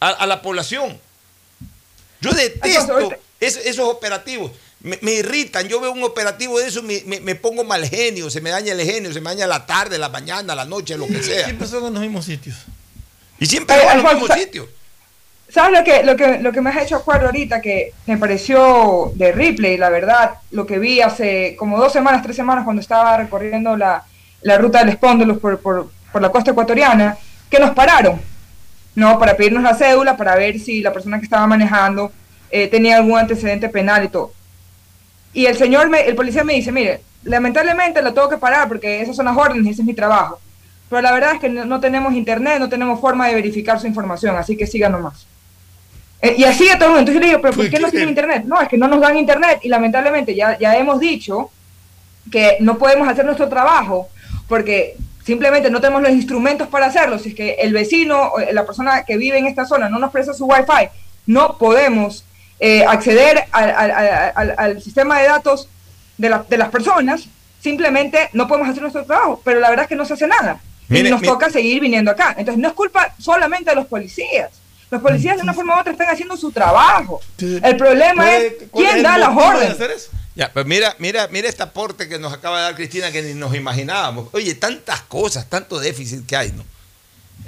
[0.00, 1.00] a, a la población.
[2.20, 3.12] Yo detesto
[3.46, 4.50] es- esos operativos.
[4.80, 5.68] Me, me irritan.
[5.68, 8.72] Yo veo un operativo de eso, me, me- me pongo mal genio, se me daña
[8.72, 11.44] el genio, se me daña la tarde, la mañana, la noche, lo que sea.
[11.44, 12.56] Siempre son en los mismos sitios.
[13.38, 14.66] Y siempre van a los mismos sitios.
[15.48, 17.60] ¿Sabes lo que, lo, que, lo que me has hecho acuerdo ahorita?
[17.60, 22.36] Que me pareció de Ripley, la verdad, lo que vi hace como dos semanas, tres
[22.36, 24.02] semanas, cuando estaba recorriendo la,
[24.40, 27.18] la ruta del Espóndolos por, por, por la costa ecuatoriana,
[27.50, 28.18] que nos pararon,
[28.94, 29.18] ¿no?
[29.18, 32.10] Para pedirnos la cédula, para ver si la persona que estaba manejando
[32.52, 34.32] eh, tenía algún antecedente penal y todo.
[35.32, 39.00] Y el señor, me, el policía me dice, mire, lamentablemente lo tengo que parar porque
[39.00, 40.38] esas son las órdenes y ese es mi trabajo.
[40.90, 43.86] Pero la verdad es que no, no tenemos internet, no tenemos forma de verificar su
[43.86, 45.26] información, así que siga nomás.
[46.20, 47.00] Eh, y así a todo el mundo.
[47.00, 48.44] Entonces yo le digo, ¿pero por qué no tienen internet?
[48.44, 51.50] No, es que no nos dan internet y lamentablemente ya, ya hemos dicho
[52.30, 54.08] que no podemos hacer nuestro trabajo
[54.46, 57.18] porque simplemente no tenemos los instrumentos para hacerlo.
[57.18, 60.12] Si es que el vecino o la persona que vive en esta zona no nos
[60.12, 60.88] presta su wifi,
[61.26, 62.24] no podemos
[62.64, 65.68] eh, acceder al, al- al- al sistema de datos
[66.16, 67.24] de, la- de las personas,
[67.60, 70.60] simplemente no podemos hacer nuestro trabajo, pero la verdad es que no se hace nada.
[70.88, 72.34] Mire, y nos mire- toca seguir viniendo acá.
[72.38, 74.50] Entonces no es culpa solamente de los policías.
[74.90, 77.20] Los policías de una forma u otra están haciendo su trabajo.
[77.38, 80.10] El problema es ¿Cuál es quién da las órdenes.
[80.34, 83.34] Ya, pues mira, mira, mira este aporte que nos acaba de dar Cristina que ni
[83.34, 84.28] nos imaginábamos.
[84.32, 86.64] Oye, tantas cosas, tanto déficit que hay, ¿no?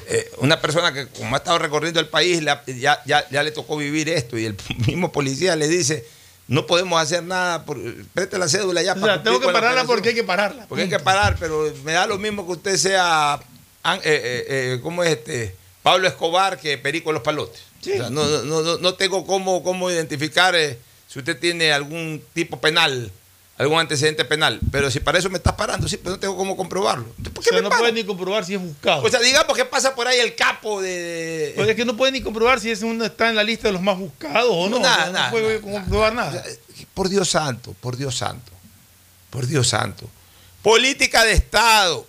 [0.07, 3.77] Eh, una persona que como ha estado recorriendo el país ya, ya, ya le tocó
[3.77, 6.05] vivir esto y el mismo policía le dice,
[6.47, 7.79] no podemos hacer nada, por,
[8.12, 9.87] preste la cédula ya O para sea, tengo que pararla operación".
[9.87, 10.66] porque hay que pararla.
[10.68, 13.40] Porque hay que parar, pero me da lo mismo que usted sea,
[13.85, 15.57] eh, eh, eh, ¿cómo es este?
[15.83, 17.62] Pablo Escobar que Perico Los Palotes.
[17.81, 20.55] O sea, no, no, no, no tengo cómo, cómo identificar
[21.07, 23.11] si usted tiene algún tipo penal,
[23.56, 24.60] algún antecedente penal.
[24.72, 27.04] Pero si para eso me estás parando, sí, pero no tengo cómo comprobarlo.
[27.04, 27.80] ¿Por O qué sea, me no para?
[27.80, 29.02] puede ni comprobar si es buscado.
[29.02, 31.52] O sea, digamos que pasa por ahí el capo de...
[31.56, 33.72] Pues es que no puede ni comprobar si ese uno está en la lista de
[33.72, 34.80] los más buscados o no.
[34.80, 36.44] Nada, O sea, no nada, puede comprobar nada.
[36.94, 38.52] Por Dios santo, por Dios santo,
[39.30, 40.08] por Dios santo.
[40.62, 42.06] Política de Estado.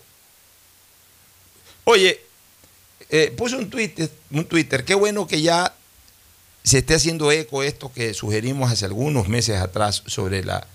[1.83, 2.19] Oye,
[3.09, 5.73] eh, puse un Twitter, un Twitter, qué bueno que ya
[6.63, 10.65] se esté haciendo eco esto que sugerimos hace algunos meses atrás sobre la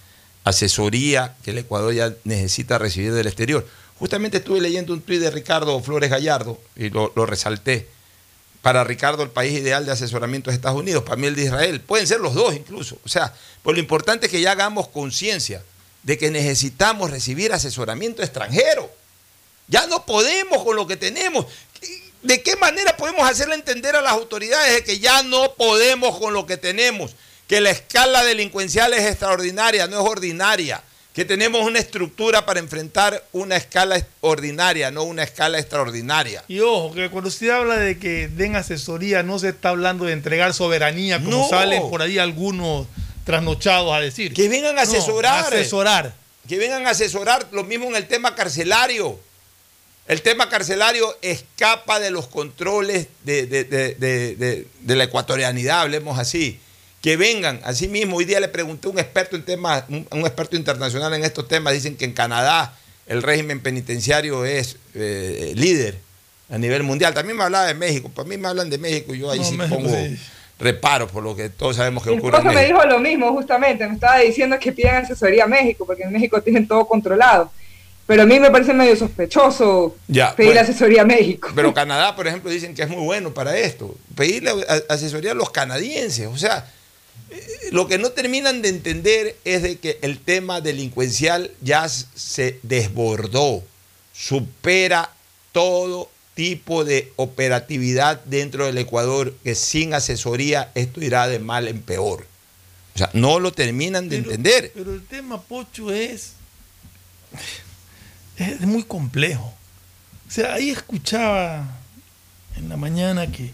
[0.44, 3.66] asesoría que el Ecuador ya necesita recibir del exterior.
[3.98, 7.88] Justamente estuve leyendo un tuit de Ricardo Flores Gallardo y lo, resalté.
[8.62, 11.80] Para Ricardo, el país ideal de asesoramiento es Estados Unidos, para mí el de Israel.
[11.80, 12.98] Pueden ser los dos incluso.
[13.04, 15.62] O sea, pues lo importante es que ya hagamos conciencia
[16.02, 18.90] de que necesitamos recibir asesoramiento extranjero.
[19.68, 21.46] Ya no podemos con lo que tenemos.
[22.22, 26.34] ¿De qué manera podemos hacerle entender a las autoridades de que ya no podemos con
[26.34, 27.14] lo que tenemos?
[27.50, 30.80] Que la escala delincuencial es extraordinaria, no es ordinaria.
[31.12, 36.44] Que tenemos una estructura para enfrentar una escala ordinaria, no una escala extraordinaria.
[36.46, 40.12] Y ojo, que cuando usted habla de que den asesoría, no se está hablando de
[40.12, 41.48] entregar soberanía, como No.
[41.48, 42.86] salen por ahí algunos
[43.24, 44.32] trasnochados a decir.
[44.32, 45.46] Que vengan a No, asesorar.
[45.52, 46.14] asesorar.
[46.48, 49.18] Que vengan a asesorar lo mismo en el tema carcelario.
[50.06, 56.60] El tema carcelario escapa de los controles de- de- de- de la ecuatorianidad, hablemos así.
[57.00, 60.20] Que vengan, así mismo, hoy día le pregunté a un experto en temas, un, un
[60.20, 62.74] experto internacional en estos temas, dicen que en Canadá
[63.06, 65.98] el régimen penitenciario es eh, líder
[66.50, 67.14] a nivel mundial.
[67.14, 69.56] También me hablaba de México, para mí me hablan de México, yo ahí No, sí
[69.56, 70.18] México pongo sí.
[70.58, 73.86] reparos por lo que todos sabemos que Mi ocurre esposo me dijo lo mismo justamente,
[73.88, 77.50] me estaba diciendo que piden asesoría a México, porque en México tienen todo controlado.
[78.06, 80.60] Pero a mí me parece medio sospechoso Ya, pedir bueno.
[80.62, 81.48] asesoría a México.
[81.54, 83.94] Pero Canadá, por ejemplo, dicen que es muy bueno para esto.
[84.16, 84.50] Pedirle
[84.88, 86.26] asesoría a los canadienses.
[86.26, 86.68] O sea,
[87.72, 93.62] lo que no terminan de entender es de que el tema delincuencial ya se desbordó,
[94.12, 95.12] supera
[95.52, 101.82] todo tipo de operatividad dentro del Ecuador, que sin asesoría esto irá de mal en
[101.82, 102.26] peor.
[102.94, 104.72] O sea, no lo terminan de entender.
[104.74, 106.32] Pero el tema, Pocho, es,
[108.36, 109.54] es muy complejo.
[110.28, 111.76] O sea, ahí escuchaba
[112.56, 113.52] en la mañana que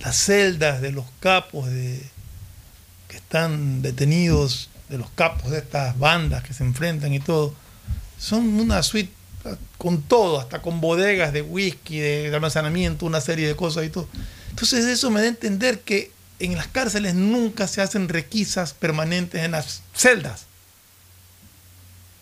[0.00, 2.02] las celdas de los capos de,
[3.08, 7.54] que están detenidos, de los capos de estas bandas que se enfrentan y todo,
[8.18, 9.12] son una suite
[9.76, 14.08] con todo, hasta con bodegas de whisky, de almacenamiento, una serie de cosas y todo.
[14.50, 19.42] Entonces eso me da a entender que en las cárceles nunca se hacen requisas permanentes
[19.42, 20.46] en las celdas.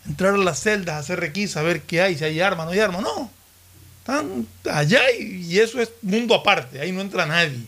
[0.05, 3.01] Entrar a las celdas, hacer requisas, ver qué hay, si hay armas, no hay armas,
[3.01, 3.31] no.
[4.07, 7.59] Están allá y, y eso es mundo aparte, ahí no entra nadie.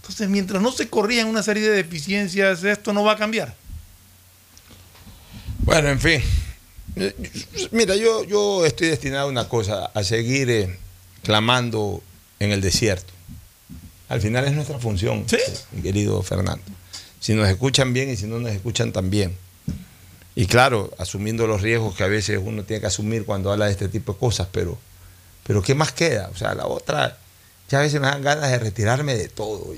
[0.00, 3.54] Entonces, mientras no se corrijan una serie de deficiencias, esto no va a cambiar.
[5.58, 6.22] Bueno, en fin.
[6.96, 7.14] Eh,
[7.72, 10.78] Mira, yo, yo estoy destinado a una cosa, a seguir eh,
[11.22, 12.02] clamando
[12.38, 13.12] en el desierto.
[14.08, 15.26] Al final es nuestra función,
[15.72, 16.64] mi querido Fernando.
[17.20, 19.36] Si nos escuchan bien y si no nos escuchan también.
[20.34, 23.72] Y claro, asumiendo los riesgos que a veces uno tiene que asumir cuando habla de
[23.72, 24.78] este tipo de cosas, pero,
[25.44, 26.30] pero ¿qué más queda?
[26.32, 27.16] O sea, la otra,
[27.70, 29.74] ya a veces me dan ganas de retirarme de todo.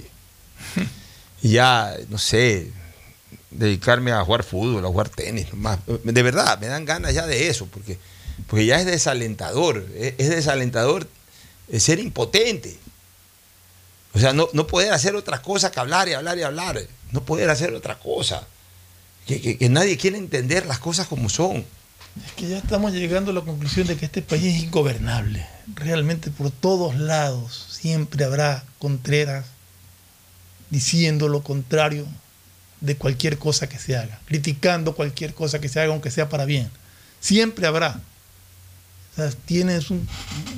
[1.42, 2.70] Y ya, no sé,
[3.50, 5.79] dedicarme a jugar fútbol, a jugar tenis, nomás.
[6.05, 7.98] De verdad, me dan ganas ya de eso, porque,
[8.46, 11.07] porque ya es desalentador, es, es desalentador
[11.68, 12.79] eh, ser impotente.
[14.14, 16.81] O sea, no, no poder hacer otra cosa que hablar y hablar y hablar,
[17.12, 18.46] no poder hacer otra cosa.
[19.26, 21.64] Que, que- que nadie quiere entender las cosas como son.
[22.24, 25.46] Es que ya estamos llegando a la conclusión de que este país es ingobernable.
[25.74, 29.46] Realmente por todos lados siempre habrá contreras
[30.70, 32.07] diciendo lo contrario
[32.81, 36.44] de cualquier cosa que se haga, criticando cualquier cosa que se haga, aunque sea para
[36.44, 36.70] bien.
[37.20, 38.00] Siempre habrá.
[39.46, 40.07] Tienes un,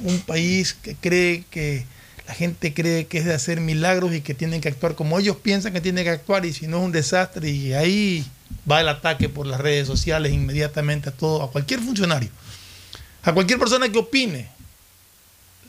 [0.05, 1.87] un país que cree que
[2.27, 5.37] la gente cree que es de hacer milagros y que tienen que actuar como ellos
[5.37, 8.27] piensan que tienen que actuar y si no es un desastre y ahí
[8.71, 12.29] va el ataque por las redes sociales inmediatamente a todo, a cualquier funcionario,
[13.23, 14.51] a cualquier persona que opine,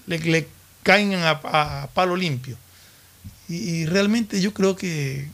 [0.09, 0.47] le, le
[0.83, 2.57] caen a, a palo limpio.
[3.47, 5.27] Y, y realmente yo creo que,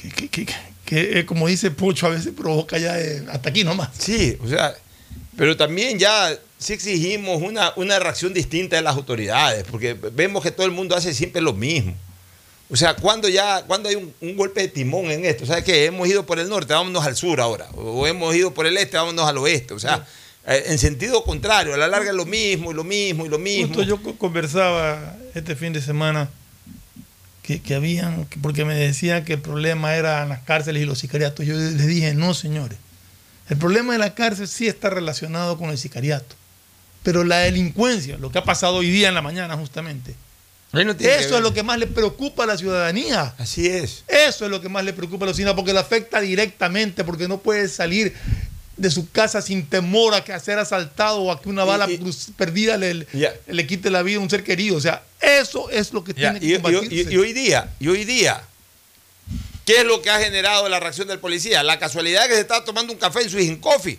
[0.00, 3.64] que, que- que- que, eh, como dice Pocho, a veces provoca ya eh, hasta aquí
[3.64, 3.90] nomás.
[3.98, 4.72] Sí, o sea,
[5.36, 10.52] pero también ya sí exigimos una, una reacción distinta de las autoridades, porque vemos que
[10.52, 11.92] todo el mundo hace siempre lo mismo.
[12.70, 15.86] O sea, cuando ya, cuando hay un, un golpe de timón en esto, ¿sabes qué?
[15.86, 18.96] Hemos ido por el norte, vámonos al sur ahora, o hemos ido por el este,
[18.96, 20.06] vámonos al oeste, o sea,
[20.46, 23.68] en sentido contrario, a la larga es lo mismo y lo mismo y lo mismo.
[23.68, 26.28] Justo yo co- conversaba este fin de semana
[27.42, 30.98] que, que habían, que- porque me decían que el problema eran las cárceles y los
[30.98, 31.44] sicariatos.
[31.46, 32.78] Yo les dije, no, señores.
[33.48, 36.34] El problema de la cárcel sí está relacionado con el sicariato.
[37.04, 40.14] Pero la delincuencia, lo que ha pasado hoy día en la mañana justamente,
[40.72, 40.80] no
[41.20, 43.32] eso es lo que más le preocupa a la ciudadanía.
[43.38, 44.02] Así es.
[44.08, 47.28] Eso es lo que más le preocupa a la ciudadanía porque le afecta directamente, porque
[47.28, 48.12] no puede salir
[48.76, 51.90] de su casa sin temor a que a ser asaltado o a que una bala
[51.90, 53.06] y- cruz- perdida le,
[53.46, 54.76] le quite la vida a un ser querido.
[54.76, 57.12] O sea, eso es lo que tiene que y- combatirse.
[57.12, 58.42] y- hoy día, y hoy día,
[59.64, 61.62] ¿qué es lo que ha generado la reacción del policía?
[61.62, 63.98] La casualidad de que se estaba tomando un café en Swiss Coffee.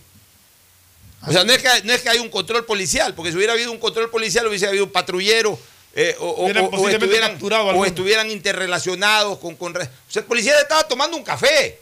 [1.27, 3.53] O sea, no es, que, no es que hay un control policial, porque si hubiera
[3.53, 5.59] habido un control policial hubiese habido un patrullero
[5.95, 7.31] eh, o, estuvieran,
[8.29, 9.75] o interrelacionados con, con...
[9.75, 11.79] O sea, el policía estaba tomando un café.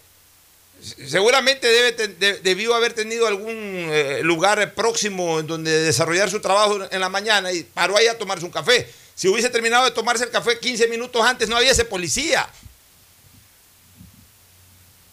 [0.81, 6.39] Se- Seguramente debe de- debió haber tenido algún eh, lugar próximo en donde desarrollar su
[6.41, 8.88] trabajo en la mañana y paró ahí a tomarse un café.
[9.15, 12.47] Si hubiese terminado de tomarse el café 15 minutos antes, no había ese policía.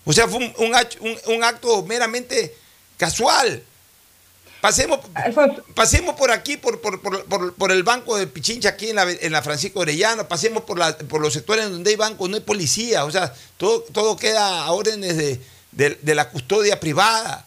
[0.04, 2.54] O sea, fue un, un acto meramente
[2.96, 3.62] casual.
[4.60, 5.00] Pasemos,
[5.74, 9.10] pasemos por aquí, por, por, por- por- por el banco de Pichincha, aquí en la,
[9.10, 12.42] en la Francisco Orellano, pasemos por, la- por los sectores donde hay bancos, no hay
[12.42, 15.40] policía, o sea, todo, todo queda a órdenes de,
[15.72, 17.46] de- la custodia privada.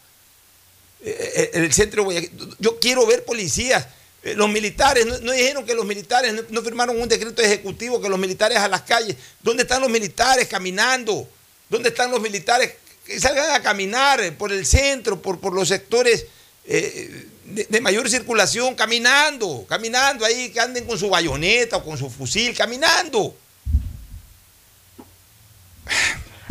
[1.01, 2.55] Eh, eh, el centro de Guayaquil.
[2.59, 3.87] Yo quiero ver policías.
[4.23, 8.17] Eh, Los militares, no, dijeron que los militares no, firmaron un decreto ejecutivo, que los
[8.17, 9.15] militares a las calles.
[9.41, 11.29] ¿Dónde están los militares caminando?
[11.69, 12.73] ¿Dónde están los militares?
[13.05, 16.25] Que salgan a caminar por el centro, por, por los sectores
[16.65, 17.27] de,
[17.69, 22.55] de mayor circulación, caminando, caminando ahí, que anden con su bayoneta o con su fusil,
[22.57, 23.35] caminando.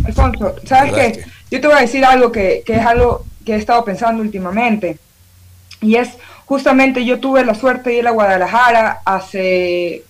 [0.04, 1.20] Alfonso, ¿sabes ¿Verdad qué?
[1.20, 1.24] que?
[1.50, 4.98] Yo te voy a decir algo que, que es algo que he estado pensando últimamente.
[5.80, 6.10] Y es,
[6.46, 10.02] justamente yo tuve la suerte de ir a Guadalajara hace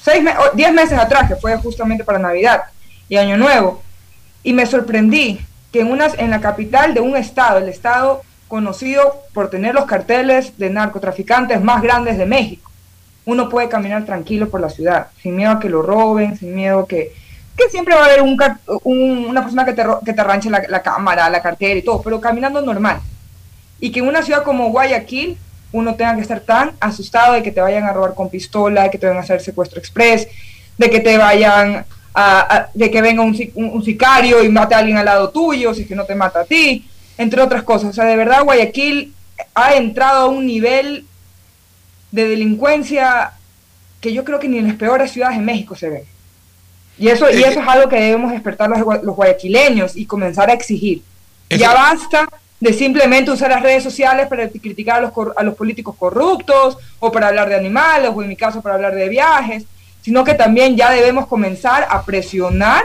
[0.00, 2.62] seis me- diez meses atrás, que fue justamente para Navidad
[3.08, 3.82] y Año Nuevo.
[4.42, 5.40] Y me sorprendí
[5.72, 9.86] que en, unas, en la capital de un estado, el estado conocido por tener los
[9.86, 12.70] carteles de narcotraficantes más grandes de México,
[13.24, 16.80] uno puede caminar tranquilo por la ciudad, sin miedo a que lo roben, sin miedo
[16.80, 17.12] a que
[17.56, 18.36] que siempre va a haber un
[18.84, 22.20] un- una persona que te, que te arranche la, cámara, la cartera y todo, pero
[22.20, 23.00] caminando normal.
[23.80, 25.36] Y que en una ciudad como Guayaquil
[25.72, 28.90] uno tenga que estar tan asustado de que te vayan a robar con pistola, de
[28.90, 30.28] que te vayan a hacer secuestro express,
[30.78, 34.96] de que te vayan a, de que venga un- un sicario y mate a alguien
[34.96, 36.88] al lado tuyo, si es que no te mata a ti,
[37.18, 37.90] entre otras cosas.
[37.90, 39.12] O sea, de verdad Guayaquil
[39.54, 41.04] ha entrado a un nivel
[42.12, 43.32] de delincuencia
[44.00, 46.04] que yo creo que ni en las peores ciudades de México se ve.
[46.98, 50.06] Y eso, y que- eso es algo que debemos despertar los, gua- los guayaquileños y
[50.06, 51.02] comenzar a exigir.
[51.50, 52.28] Ya basta
[52.58, 57.12] de simplemente usar las redes sociales para criticar a los, a los políticos corruptos o
[57.12, 59.64] para hablar de animales o en mi caso para hablar de viajes,
[60.02, 62.82] sino que también ya debemos comenzar a presionar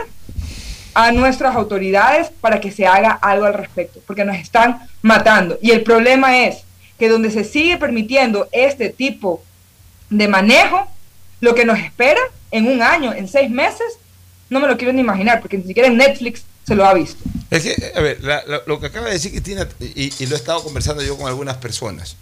[0.93, 5.57] a nuestras autoridades para que se haga algo al respecto, porque nos están matando.
[5.61, 6.63] Y el problema es
[6.99, 9.41] que donde se sigue permitiendo este tipo
[10.09, 10.85] de manejo,
[11.41, 13.97] lo que nos espera en un año, en seis meses,
[14.49, 17.21] no me lo quiero ni imaginar, porque ni siquiera en Netflix se lo ha visto.
[17.49, 18.21] Es que, a ver,
[18.67, 22.15] lo que acaba de decir Cristina, y, lo he estado conversando yo con algunas personas,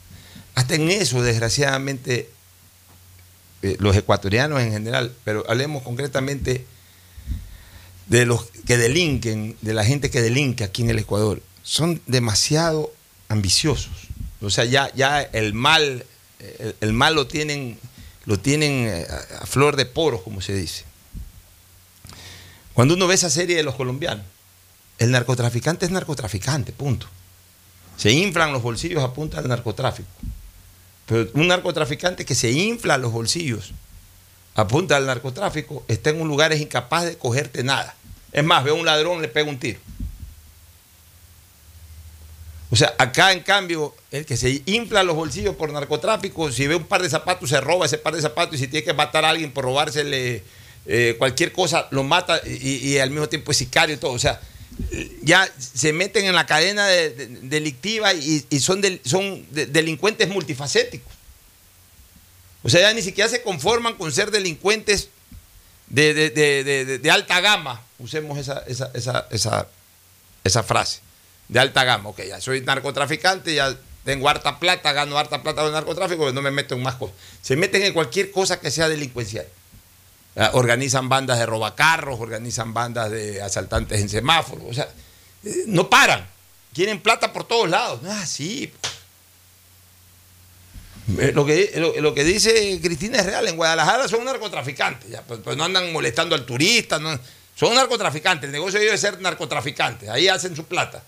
[0.55, 2.29] hasta en eso, desgraciadamente,
[3.61, 6.65] eh, los ecuatorianos en general, pero hablemos concretamente
[8.07, 12.91] de los que delinquen, de la gente que delinque aquí en el Ecuador, son demasiado
[13.27, 14.07] ambiciosos.
[14.41, 16.05] O sea, ya, ya el mal,
[16.79, 17.77] el mal lo tienen,
[18.29, 20.83] lo tienen eh, a, a flor de poros, como se dice.
[22.75, 24.23] Cuando uno ve esa serie de los colombianos,
[24.99, 27.07] el narcotraficante es narcotraficante, punto.
[27.97, 30.07] Se inflan los bolsillos a punta del narcotráfico.
[31.07, 33.73] Pero un narcotraficante que se infla los bolsillos
[34.53, 37.95] apunta al narcotráfico, está en un lugar es incapaz de cogerte nada.
[38.31, 39.79] Es más, ve a un ladrón, le pega un tiro.
[42.71, 46.75] O sea, acá en cambio, el que se infla los bolsillos por narcotráfico, si ve
[46.75, 49.25] un par de zapatos, se roba ese par de zapatos y si tiene que matar
[49.25, 50.43] a alguien por robársele
[50.85, 54.11] eh, cualquier cosa, lo mata y, al mismo tiempo es sicario y todo.
[54.11, 54.39] O sea,
[55.23, 61.11] ya se meten en la cadena de- de- delictiva y, son, son de- delincuentes multifacéticos.
[62.61, 65.09] O sea, ya ni siquiera se conforman con ser delincuentes
[65.87, 67.81] de, alta gama.
[67.97, 68.91] Usemos esa, esa,
[69.31, 69.67] esa,
[70.43, 70.99] esa frase.
[71.49, 72.09] De alta gama.
[72.09, 73.75] Ok, ya soy narcotraficante, ya
[74.05, 77.15] tengo harta plata, gano harta plata el narcotráfico, pero no me meto en más cosas.
[77.41, 79.45] Se meten en cualquier cosa que sea delincuencial.
[80.35, 84.63] Ah, Organizan bandas de robacarros, organizan bandas de asaltantes en semáforos.
[84.69, 84.87] O sea,
[85.43, 86.25] eh, no paran.
[86.73, 87.99] Quieren plata por todos lados.
[88.03, 88.71] Es así.
[91.19, 93.47] Eh, Lo que, lo, lo que dice Cristina es real.
[93.47, 95.09] En Guadalajara son narcotraficantes.
[95.09, 96.99] Ya, pues, pues no andan molestando al turista.
[97.55, 98.47] son narcotraficantes.
[98.47, 100.09] El negocio de es ser narcotraficantes.
[100.09, 101.03] Ahí hacen su plata.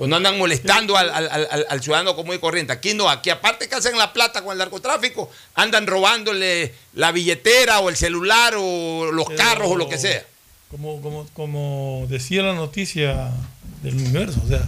[0.00, 2.72] Pues no andan molestando al, al- al- al ciudadano común y corriente.
[2.72, 3.10] Aquí no.
[3.10, 7.96] Aquí aparte que hacen la plata con el narcotráfico, andan robándole la billetera o el
[7.96, 10.24] celular o los Pero- carros o lo que sea.
[10.70, 13.30] Como, como, como decía la noticia
[13.82, 14.66] del universo, o sea,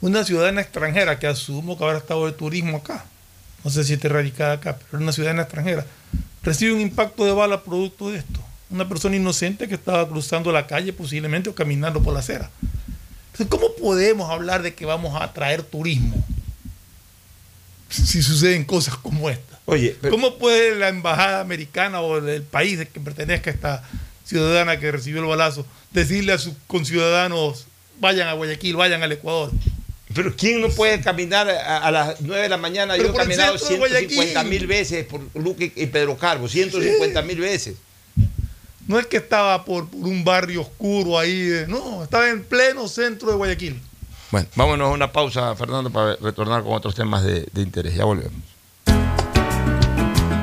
[0.00, 3.04] una ciudadana extranjera que asumo que habrá estado de turismo acá,
[3.62, 5.86] no sé si está radicada acá, pero una ciudadana extranjera,
[6.42, 8.40] recibe un impacto de bala producto de esto.
[8.70, 12.50] Una persona inocente que estaba cruzando la calle posiblemente o caminando por la acera.
[13.38, 16.16] Entonces, ¿cómo podemos hablar de que vamos a atraer turismo
[17.90, 19.58] si suceden cosas como esta?
[19.66, 23.84] Oye, pero- ¿Cómo puede la embajada americana o el país que pertenezca a esta
[24.24, 27.66] ciudadana que recibió el balazo decirle a sus conciudadanos
[28.00, 29.50] vayan a Guayaquil, vayan al Ecuador?
[30.14, 32.94] Pero ¿quién no puede caminar a, a las 9 de la mañana?
[32.94, 37.20] Pero Yo he caminado centro de 150 mil veces por Luque y Pedro Carbo, 150
[37.22, 37.74] mil veces.
[38.88, 42.86] No es que estaba por, por un barrio oscuro ahí, de- no, estaba en pleno
[42.88, 43.80] centro de Guayaquil.
[44.30, 47.94] Bueno, vámonos a una pausa, Fernando, para retornar con otros temas de, de interés.
[47.94, 48.32] Ya volvemos.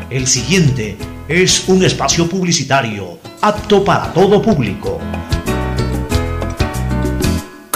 [0.10, 5.00] El siguiente es un espacio publicitario apto para todo público.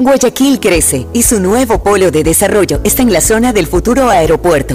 [0.00, 4.74] Guayaquil crece y su nuevo polo de desarrollo está en la zona del futuro aeropuerto.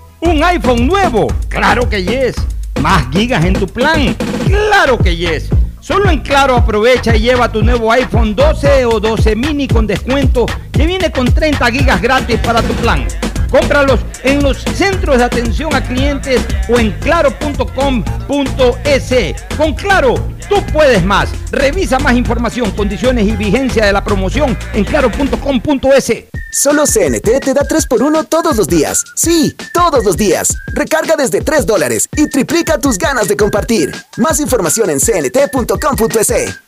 [0.21, 1.27] ¿Un iPhone nuevo?
[1.49, 2.35] Claro que yes.
[2.79, 4.15] ¿Más gigas en tu plan?
[4.45, 5.49] Claro que yes.
[5.79, 10.45] Solo en Claro aprovecha y lleva tu nuevo iPhone 12 o 12 mini con descuento
[10.71, 13.07] que viene con 30 gigas gratis para tu plan.
[13.51, 17.75] Cómpralos en los centros de atención a clientes o en claro.com.es.
[19.57, 20.15] Con Claro,
[20.49, 21.29] tú puedes más.
[21.51, 26.13] Revisa más información, condiciones y vigencia de la promoción en claro.com.es.
[26.53, 29.03] Solo CNT te da 3x1 todos los días.
[29.15, 30.55] Sí, todos los días.
[30.73, 33.93] Recarga desde 3 dólares y triplica tus ganas de compartir.
[34.17, 36.59] Más información en cnt.com.es.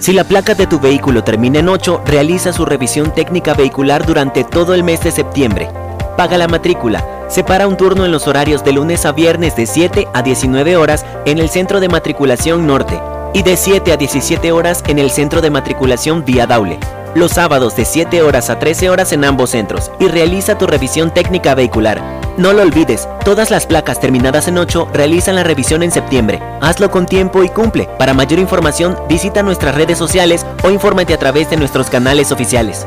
[0.00, 4.44] Si la placa de tu vehículo termina en 8, realiza su revisión técnica vehicular durante
[4.44, 5.68] todo el mes de septiembre.
[6.16, 7.04] Paga la matrícula.
[7.28, 11.06] Separa un turno en los horarios de lunes a viernes de 7 a 19 horas
[11.24, 13.00] en el Centro de Matriculación Norte
[13.32, 16.78] y de 7 a 17 horas en el Centro de Matriculación Vía Daule.
[17.14, 21.12] Los sábados de 7 horas a 13 horas en ambos centros y realiza tu revisión
[21.12, 22.02] técnica vehicular.
[22.36, 26.42] No lo olvides, todas las placas terminadas en 8 realizan la revisión en septiembre.
[26.60, 27.88] Hazlo con tiempo y cumple.
[27.98, 32.86] Para mayor información, visita nuestras redes sociales o infórmate a través de nuestros canales oficiales.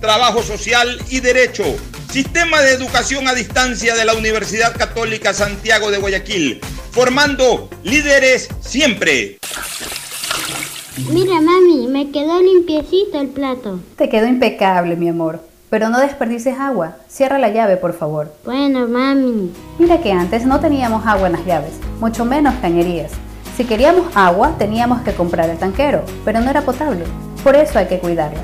[0.00, 1.64] trabajo social y derecho.
[2.10, 9.38] Sistema de educación a distancia de la Universidad Católica Santiago de Guayaquil, formando líderes siempre.
[11.10, 13.80] Mira, mami, me quedó limpiecito el plato.
[13.96, 15.40] Te quedó impecable, mi amor.
[15.70, 16.96] Pero no desperdices agua.
[17.08, 18.34] Cierra la llave, por favor.
[18.44, 19.52] Bueno, mami.
[19.78, 23.12] Mira que antes no teníamos agua en las llaves, mucho menos cañerías.
[23.56, 27.04] Si queríamos agua, teníamos que comprar el tanquero, pero no era potable.
[27.44, 28.40] Por eso hay que cuidarla.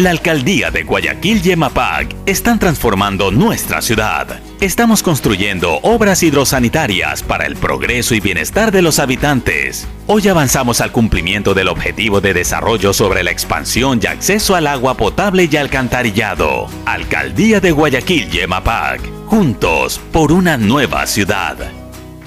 [0.00, 4.40] La alcaldía de Guayaquil y EMAPAC están transformando nuestra ciudad.
[4.58, 9.86] Estamos construyendo obras hidrosanitarias para el progreso y bienestar de los habitantes.
[10.06, 14.96] Hoy avanzamos al cumplimiento del objetivo de desarrollo sobre la expansión y acceso al agua
[14.96, 16.68] potable y alcantarillado.
[16.86, 19.02] Alcaldía de Guayaquil y EMAPAC.
[19.26, 21.58] Juntos por una nueva ciudad.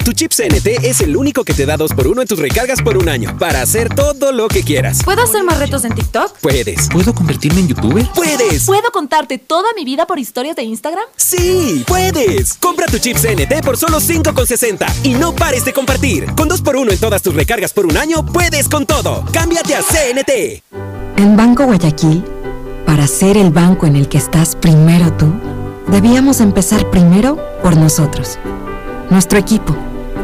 [0.04, 3.08] Tu chip CNT es el único que te da 2x1 en tus recargas por un
[3.08, 5.02] año para hacer todo lo que quieras.
[5.02, 6.40] ¿Puedo hacer más retos en TikTok?
[6.40, 6.90] Puedes.
[6.90, 8.06] ¿Puedo convertirme en youtuber?
[8.14, 8.66] ¡Puedes!
[8.66, 11.04] ¿Puedo contarte toda mi vida por historias de Instagram?
[11.16, 11.84] ¡Sí!
[11.86, 12.52] ¡Puedes!
[12.60, 16.26] Compra tu chip CNT por solo 5,60 y no pares de compartir.
[16.34, 19.24] Con 2x1 en todas tus recargas por un año, puedes con todo.
[19.32, 20.62] ¡Cámbiate a CNT!
[21.16, 22.22] En Banco Guayaquil,
[22.84, 25.32] para ser el banco en el que estás primero tú,
[25.88, 28.38] debíamos empezar primero por nosotros,
[29.08, 29.74] nuestro equipo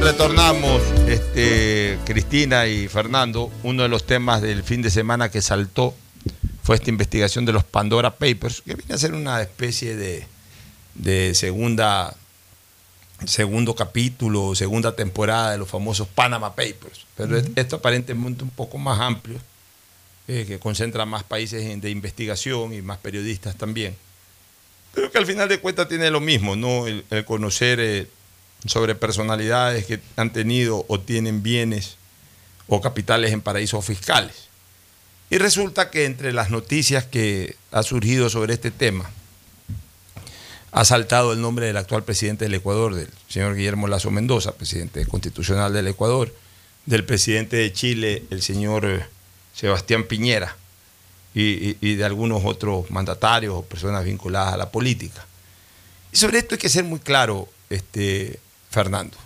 [0.00, 3.50] Retornamos, este, Cristina y Fernando.
[3.62, 5.94] Uno de los temas del fin de semana que saltó
[6.62, 10.26] fue esta investigación de los Pandora Papers, que viene a ser una especie de,
[10.94, 12.16] de segunda,
[13.26, 17.06] segundo capítulo, segunda temporada de los famosos Panama Papers.
[17.16, 19.38] Pero esto aparentemente un poco más amplio,
[20.28, 23.94] eh, que concentra más países de investigación y más periodistas también.
[24.94, 26.86] Pero que al final de cuentas tiene lo mismo, ¿no?
[26.86, 28.08] El, el conocer eh,
[28.66, 31.96] sobre personalidades que han tenido o tienen bienes
[32.68, 34.48] o capitales en paraísos fiscales.
[35.30, 39.10] Y resulta que entre las noticias que ha surgido sobre este tema,
[40.72, 45.04] ha saltado el nombre del actual presidente del Ecuador, del señor Guillermo Lazo Mendoza, presidente
[45.06, 46.32] constitucional del Ecuador,
[46.86, 49.04] del presidente de Chile, el señor eh,
[49.54, 50.56] Sebastián Piñera,
[51.34, 55.24] y, y- de algunos otros mandatarios o personas vinculadas a la política.
[56.12, 58.40] Y sobre esto hay que ser muy claro, este,
[58.70, 59.16] Fernando.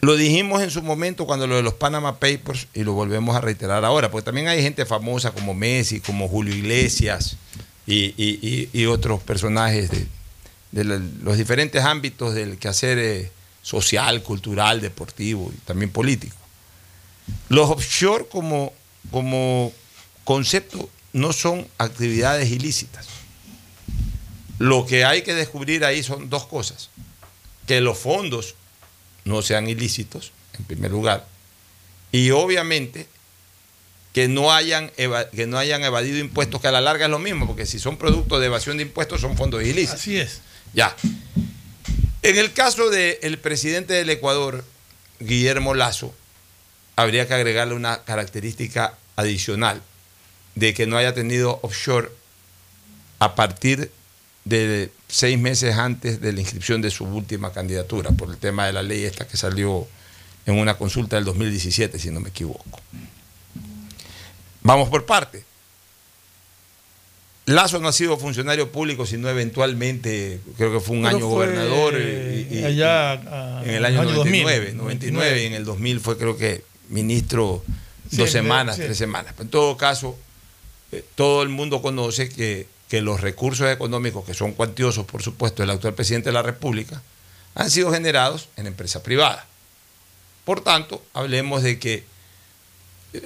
[0.00, 3.40] Lo dijimos en su momento cuando lo de los Panama Papers y lo volvemos a
[3.40, 7.36] reiterar ahora, porque también hay gente famosa como Messi, como Julio Iglesias
[7.86, 9.90] y, otros personajes
[10.70, 13.32] de, los diferentes ámbitos del quehacer eh,
[13.62, 16.36] social, cultural, deportivo y también político.
[17.48, 18.72] Los offshore como
[20.24, 23.06] concepto no son actividades ilícitas.
[24.58, 26.90] Lo que hay que descubrir ahí son dos cosas.
[27.68, 28.56] Que los fondos
[29.24, 31.26] no sean ilícitos, en primer lugar,
[32.10, 33.06] y obviamente
[34.12, 37.46] que no hayan, que no hayan evadido impuestos, que a la larga es lo mismo,
[37.46, 40.00] porque si son productos de evasión de impuestos son fondos ilícitos.
[40.00, 40.40] Así es.
[40.74, 40.96] Ya.
[42.22, 44.64] En el caso del presidente del Ecuador,
[45.20, 46.14] Guillermo Lazo,
[46.96, 49.82] habría que agregarle una característica adicional
[50.56, 52.10] de que no haya tenido offshore
[53.20, 53.92] a partir
[54.48, 58.72] de seis meses antes de la inscripción de su última candidatura, por el tema de
[58.72, 59.86] la ley esta que salió
[60.46, 62.80] en una consulta del 2017, si no me equivoco.
[64.62, 65.44] Vamos por parte.
[67.46, 71.46] Lazo no ha sido funcionario público, sino eventualmente, creo que fue un Pero año fue
[71.46, 71.94] gobernador.
[71.98, 76.36] y- y- allá en el año, 99, 2000, 99, y en el 2000 fue creo
[76.36, 77.62] que ministro
[78.10, 78.82] Sí, dos semanas, sí.
[78.82, 79.32] tres semanas.
[79.34, 80.18] Pero en todo caso,
[80.92, 85.62] eh, todo el mundo conoce que, que los recursos económicos, que son cuantiosos, por supuesto,
[85.62, 87.02] del actual presidente de la República,
[87.54, 89.46] han sido generados en empresa privada.
[90.44, 92.04] Por tanto, hablemos de que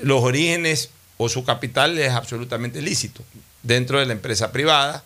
[0.03, 3.23] los orígenes o su capital es absolutamente lícito
[3.63, 5.05] dentro de la empresa privada.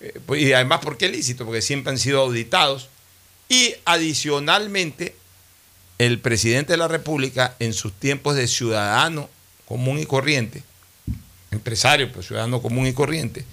[0.00, 1.46] Eh, pues, Y además, ¿por qué lícito?
[1.46, 2.88] Porque siempre han sido auditados.
[3.48, 5.16] Y adicionalmente,
[5.98, 9.30] el presidente de la República, en sus tiempos de ciudadano
[9.66, 10.62] común y corriente,
[11.50, 13.44] empresario, pero ciudadano común y corriente,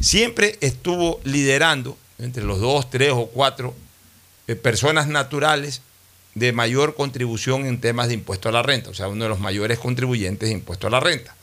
[0.00, 3.74] siempre estuvo liderando entre los dos, tres o cuatro
[4.46, 5.82] eh, personas naturales
[6.34, 9.40] de mayor contribución en temas de impuesto a la renta, o sea, uno de los
[9.40, 11.34] mayores contribuyentes de impuesto a la renta.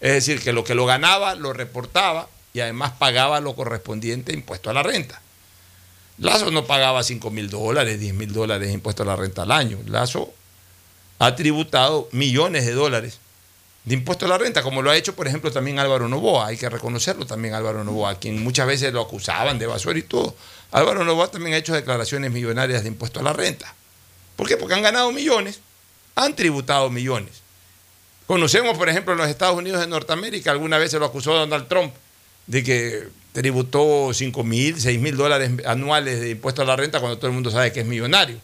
[0.00, 4.34] Es decir, que lo que lo ganaba lo reportaba y además pagaba lo correspondiente a
[4.34, 5.20] impuesto a la renta.
[6.18, 9.52] Lazo no pagaba 5 mil dólares, 10 mil dólares de impuesto a la renta al
[9.52, 9.78] año.
[9.86, 10.32] Lazo
[11.18, 13.20] ha tributado millones de dólares
[13.90, 16.46] de impuesto a la renta, como lo ha hecho, por ejemplo, también Álvaro Novoa.
[16.46, 20.36] Hay que reconocerlo también Álvaro Novoa, quien muchas veces lo acusaban de evasor y todo.
[20.70, 23.74] Álvaro Novoa también ha hecho declaraciones millonarias de impuesto a la renta.
[24.36, 24.56] ¿Por qué?
[24.56, 25.58] Porque han ganado millones,
[26.14, 27.42] han tributado millones.
[28.28, 31.66] Conocemos, por ejemplo, en los Estados Unidos de Norteamérica, alguna vez se lo acusó Donald
[31.66, 31.92] Trump
[32.46, 37.18] de que tributó 5 mil, 6 mil dólares anuales de impuesto a la renta cuando
[37.18, 38.36] todo el mundo sabe que es millonario,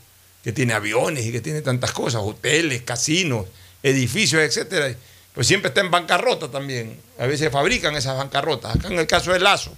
[0.42, 3.47] que tiene aviones y que tiene tantas cosas, hoteles, casinos,
[3.84, 4.97] edificios, etcétera.
[5.37, 6.99] Pues siempre está en bancarrota también.
[7.18, 8.74] A veces fabrican esas bancarrotas.
[8.74, 9.72] Acá en el caso de Lazo,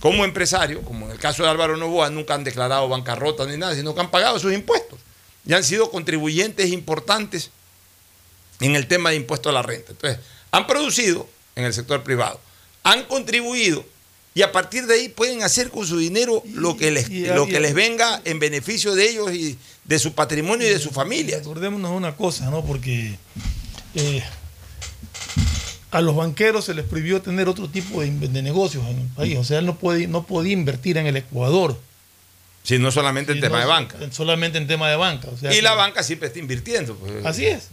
[0.00, 3.74] como empresario, como en el caso de Álvaro Novoa, nunca han declarado bancarrota ni nada,
[3.74, 5.00] sino que han pagado sus impuestos.
[5.46, 7.50] Y han sido contribuyentes importantes
[8.60, 9.92] en el tema de impuesto a la renta.
[9.92, 10.20] Entonces,
[10.50, 12.38] han producido en el sector privado,
[12.82, 13.84] han contribuido
[14.34, 17.46] y a partir de ahí pueden hacer con su dinero lo que les, y- lo
[17.46, 20.90] y- que les venga en beneficio de ellos y de su patrimonio y de su
[20.90, 21.38] familia.
[21.38, 22.62] Acordémonos una cosa, ¿no?
[22.64, 23.18] Porque
[23.94, 24.22] eh,
[25.90, 29.36] a los banqueros se les prohibió tener otro tipo de, de negocios en el país.
[29.38, 31.78] O sea, él no, puede, no podía invertir en el Ecuador.
[32.62, 33.96] Si no solamente en tema no de banca.
[34.10, 35.28] Solamente en tema de banca.
[35.32, 36.96] o sea Y que- la banca siempre está invirtiendo.
[36.96, 37.24] pues.
[37.24, 37.68] Así es.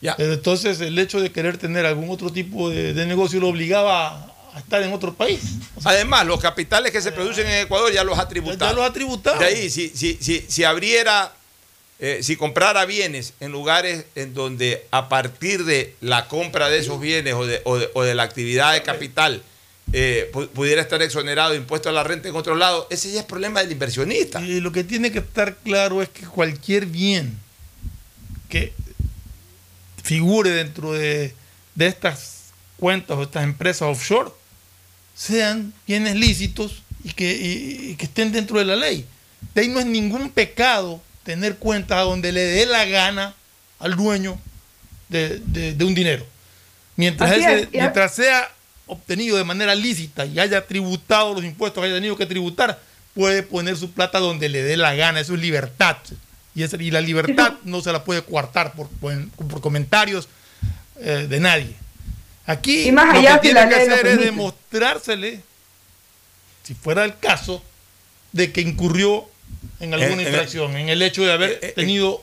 [0.00, 0.16] Ya.
[0.18, 4.32] Entonces el hecho de querer tener algún otro tipo de, de negocio lo obligaba a,
[4.54, 5.40] a estar en otro país.
[5.84, 8.68] Además, los capitales que se producen en Ecuador ya los ha tributado.
[8.72, 9.38] Ya los ha tributado.
[9.38, 11.32] De ahí, si, si, si, si abriera,
[12.04, 17.00] eh, si comprara bienes en lugares en donde a partir de la compra de esos
[17.00, 19.40] bienes o de, o de- la actividad de capital
[19.92, 23.20] eh, pu- pudiera estar exonerado de impuesto a la renta en otro lado, ese ya
[23.20, 24.40] es problema del inversionista.
[24.42, 27.38] Y lo que tiene que estar claro es que cualquier bien
[28.48, 28.72] que
[30.02, 31.34] figure dentro de,
[31.74, 34.30] de estas cuentas o estas empresas offshore
[35.14, 39.06] sean bienes lícitos y que, y que estén dentro de la ley.
[39.54, 43.34] De ahí no es ningún pecado tener cuentas donde le dé la gana
[43.78, 44.38] al dueño
[45.08, 46.26] de, de- de un dinero.
[46.96, 48.50] Mientras, ese- es, a- mientras sea
[48.86, 52.78] obtenido de manera lícita y haya tributado los impuestos que haya tenido que tributar,
[53.14, 55.20] puede poner su plata donde le dé la gana.
[55.20, 55.96] Eso es libertad.
[56.54, 60.28] Y, esa- y la libertad no se la puede coartar por, por- por comentarios
[61.00, 61.74] eh, de nadie.
[62.46, 65.40] Aquí Y más lo que si tiene que hacer es demostrársele,
[66.64, 67.62] si fuera el caso,
[68.32, 69.28] de que incurrió
[69.80, 72.22] en alguna En- en- infracción, en el hecho de haber eh, tenido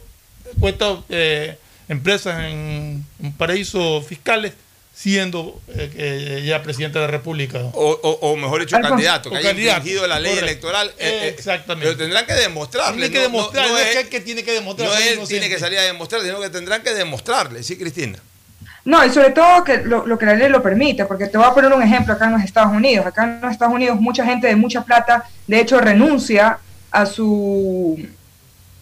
[0.60, 4.54] cuentas, eh, empresas en, en paraísos fiscales,
[4.94, 7.60] siendo eh, eh, ya presidente de la República.
[7.74, 10.46] O, o- o mejor dicho, candidato, que o haya infringido la ley correcto.
[10.52, 10.90] electoral.
[11.00, 11.86] eh, eh, Exactamente.
[11.88, 13.08] Pero tendrán que demostrarle.
[13.08, 14.90] Tiene que no- no- demostrar, no no, es es- que él que tiene que demostrar.
[14.90, 15.28] No él inocente.
[15.30, 18.20] tiene que salir a demostrar, sino que tendrán que demostrarle, ¿sí, Cristina?
[18.86, 21.46] No, y sobre todo que lo, lo que la ley lo permite, porque te voy
[21.48, 23.06] a poner un ejemplo acá en los Estados Unidos.
[23.06, 26.58] Acá en los Estados Unidos mucha gente de mucha plata, de hecho, renuncia
[26.92, 28.00] a su,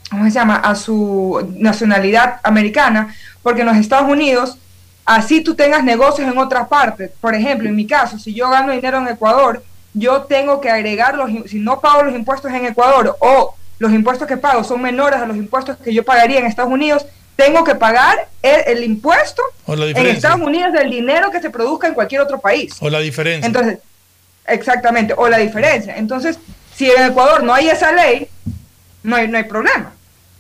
[0.10, 0.56] ¿cómo se llama?
[0.58, 4.58] A su nacionalidad americana, porque en los Estados Unidos,
[5.06, 7.12] así tú tengas negocios en otras partes.
[7.22, 11.16] Por ejemplo, en mi caso, si yo gano dinero en Ecuador, yo tengo que agregar
[11.16, 15.20] los, si no pago los impuestos en Ecuador o los impuestos que pago son menores
[15.20, 17.06] a los impuestos que yo pagaría en Estados Unidos,
[17.36, 20.08] tengo que pagar el, el impuesto en.
[20.08, 22.76] Estados Unidos del dinero que se produzca en cualquier otro país.
[22.80, 23.46] O la diferencia.
[23.46, 23.80] Entonces,
[24.48, 25.96] exactamente, o la diferencia.
[25.98, 26.40] Entonces,
[26.78, 28.28] si en Ecuador no hay esa ley,
[29.02, 29.94] no hay, no hay problema.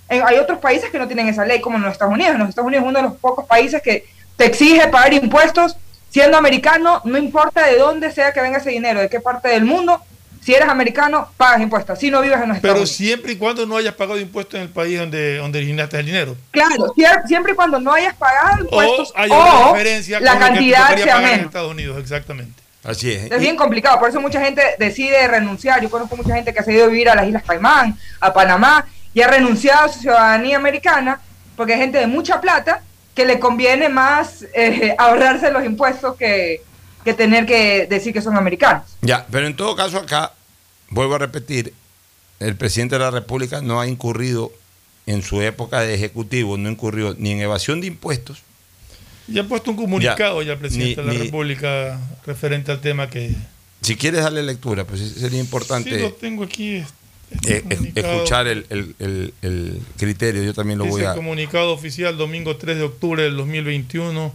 [0.08, 2.34] En- hay otros países que no tienen esa ley, como en los Estados Unidos.
[2.34, 5.76] En los Estados Unidos es uno de los pocos países que te exige pagar impuestos
[6.10, 9.66] siendo americano, no importa de dónde sea que venga ese dinero, de qué parte del
[9.66, 10.02] mundo.
[10.42, 12.00] Si eres americano, pagas impuestos.
[12.00, 14.62] Si no vives en los Estados Pero siempre y cuando no hayas pagado impuestos en
[14.62, 16.38] el país donde, donde originaste el dinero.
[16.52, 16.94] Claro,
[17.26, 19.76] siempre y cuando no hayas pagado impuestos o hay o,
[20.22, 21.46] la cantidad sea pagar en menos.
[21.48, 22.67] Estados Unidos, exactamente.
[22.88, 23.30] Así es.
[23.30, 25.82] Es bien complicado, por eso mucha gente decide renunciar.
[25.82, 28.34] Yo conozco mucha gente que se ha ido a vivir a las Islas Caimán, a
[28.34, 31.20] Panamá, y ha renunciado a su ciudadanía americana,
[31.58, 32.82] porque hay gente de mucha plata
[33.14, 36.62] que le conviene más eh, ahorrarse los impuestos que,
[37.04, 38.84] que tener que decir que son americanos.
[39.02, 40.32] Ya, pero en todo caso acá,
[40.90, 41.74] vuelvo a repetir,
[42.40, 44.54] el presidente de la República no ha incurrido
[45.08, 48.44] en su época de ejecutivo, no incurrió ni en evasión de impuestos.
[49.28, 52.72] Ya ha puesto un comunicado ya, Ya, el presidente ni- de la ni- República referente
[52.72, 53.32] al tema que...
[53.82, 56.84] Si quieres darle lectura, pues sería importante Sí, lo tengo aquí.
[57.32, 60.44] este eh, escuchar el, el- el- el criterio.
[60.44, 61.14] Yo también lo voy a...
[61.14, 64.34] comunicado oficial domingo 3 de octubre del 2021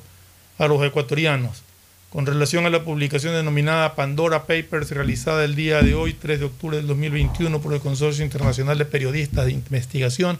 [0.59, 1.63] a los ecuatorianos.
[2.11, 6.45] Con relación a la publicación denominada Pandora Papers realizada el día de hoy, 3 de
[6.45, 10.39] octubre del 2021, por el Consorcio Internacional de Periodistas de Investigación,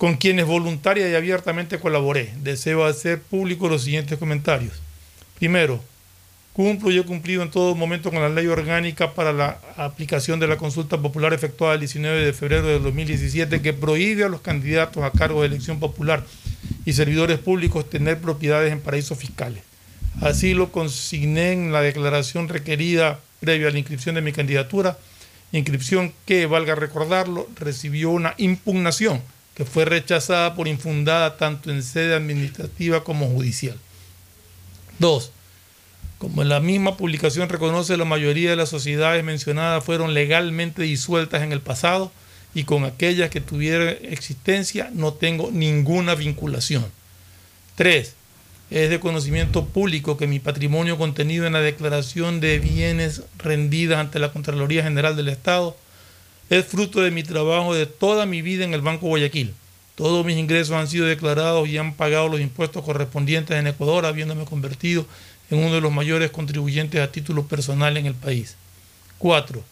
[0.00, 2.32] con quienes voluntaria y abiertamente colaboré.
[2.42, 4.72] Deseo hacer públicos los siguientes comentarios.
[5.38, 5.78] Primero,
[6.54, 10.46] cumplo y he cumplido en todo momento con la ley orgánica para la aplicación de
[10.46, 15.04] la consulta popular efectuada el 19 de febrero de 2017 que prohíbe a los candidatos
[15.04, 16.24] a cargo de elección popular
[16.86, 19.62] y servidores públicos tener propiedades en paraísos fiscales.
[20.22, 24.96] Así lo consigné en la declaración requerida previa a la inscripción de mi candidatura,
[25.52, 29.20] inscripción que, valga recordarlo, recibió una impugnación
[29.60, 33.76] que fue rechazada por infundada tanto en sede administrativa como judicial.
[34.98, 35.32] Dos,
[36.16, 41.42] como en la misma publicación reconoce, la mayoría de las sociedades mencionadas fueron legalmente disueltas
[41.42, 42.10] en el pasado
[42.54, 46.86] y con aquellas que tuvieron existencia no tengo ninguna vinculación.
[47.74, 48.14] Tres,
[48.70, 54.20] es de conocimiento público que mi patrimonio contenido en la declaración de bienes rendida ante
[54.20, 55.76] la Contraloría General del Estado
[56.50, 59.54] es fruto de mi trabajo de toda mi vida en el Banco Guayaquil.
[59.94, 64.44] Todos mis ingresos han sido declarados y han pagado los impuestos correspondientes en Ecuador, habiéndome
[64.44, 65.06] convertido
[65.48, 68.56] en uno de los mayores contribuyentes a título personal en el país.
[69.18, 69.62] 4.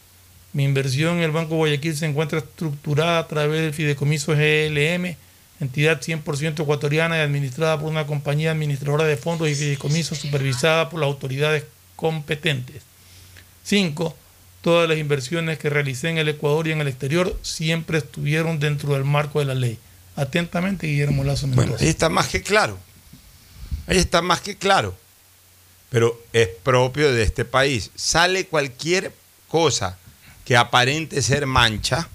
[0.52, 5.16] Mi inversión en el Banco Guayaquil se encuentra estructurada a través del fideicomiso GLM,
[5.58, 11.00] entidad 100% ecuatoriana y administrada por una compañía administradora de fondos y fideicomisos supervisada por
[11.00, 11.64] las autoridades
[11.96, 12.82] competentes.
[13.64, 14.14] 5.
[14.60, 18.94] Todas las inversiones que realicé en el Ecuador y en el exterior siempre estuvieron dentro
[18.94, 19.78] del marco de la ley.
[20.16, 21.68] Atentamente, Guillermo Lazo Mendoza.
[21.68, 22.78] Bueno, ahí está más que claro.
[23.86, 24.96] Ahí está más que claro.
[25.90, 27.90] Pero es propio de este país.
[27.94, 29.12] Sale cualquier
[29.48, 29.96] cosa
[30.44, 32.08] que aparente ser mancha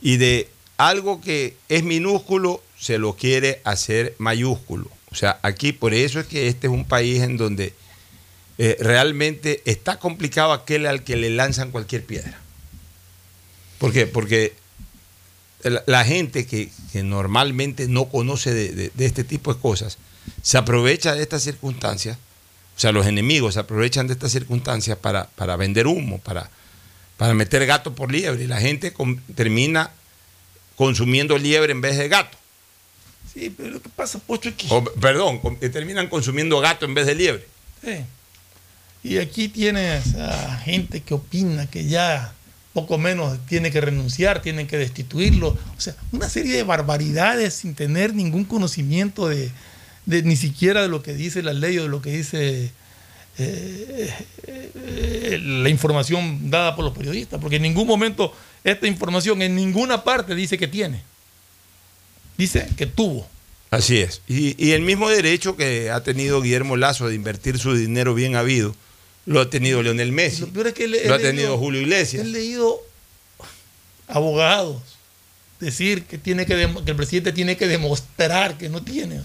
[0.00, 4.90] y de algo que es minúsculo se lo quiere hacer mayúsculo.
[5.10, 7.74] O sea, aquí por eso es que este es un país en donde
[8.62, 12.38] eh, realmente está complicado aquel al que le lanzan cualquier piedra.
[13.78, 14.06] ¿Por qué?
[14.06, 14.52] Porque
[15.62, 19.96] la, la gente que, que normalmente no conoce de, de- de este tipo de cosas
[20.42, 22.18] se aprovecha de estas circunstancias,
[22.76, 26.50] o sea, los enemigos se aprovechan de estas circunstancias para, para vender humo, para,
[27.16, 29.90] para meter gato por liebre, y la gente com- termina
[30.76, 32.36] consumiendo liebre en vez de gato.
[33.32, 34.66] Sí, pero lo que pasa, Pocho, es que...
[34.70, 37.46] O, perdón, que terminan consumiendo gato en vez de liebre.
[37.82, 38.04] Sí.
[39.02, 42.32] Y aquí tienes a gente que opina que ya
[42.72, 45.48] poco menos tiene que renunciar, tienen que destituirlo.
[45.48, 49.50] O sea, una serie de barbaridades sin tener ningún conocimiento de,
[50.06, 52.70] ni siquiera de lo que dice la ley o de lo que dice
[53.38, 54.14] eh,
[54.46, 57.40] eh, la información dada por los periodistas.
[57.40, 58.34] Porque en ningún momento
[58.64, 61.02] esta información en ninguna parte dice que tiene.
[62.36, 63.26] Dice que tuvo.
[63.70, 64.20] Así es.
[64.26, 68.74] Y el mismo derecho que ha tenido Guillermo Lazo de invertir su dinero bien habido,
[69.30, 70.40] lo ha tenido Leonel Messi.
[70.40, 72.24] Lo peor es que le- lo ha tenido leído- Julio Iglesias.
[72.24, 72.80] He leído
[74.08, 74.82] abogados
[75.60, 76.54] decir que, tiene que,
[76.84, 79.20] que el presidente tiene que demostrar que no tiene.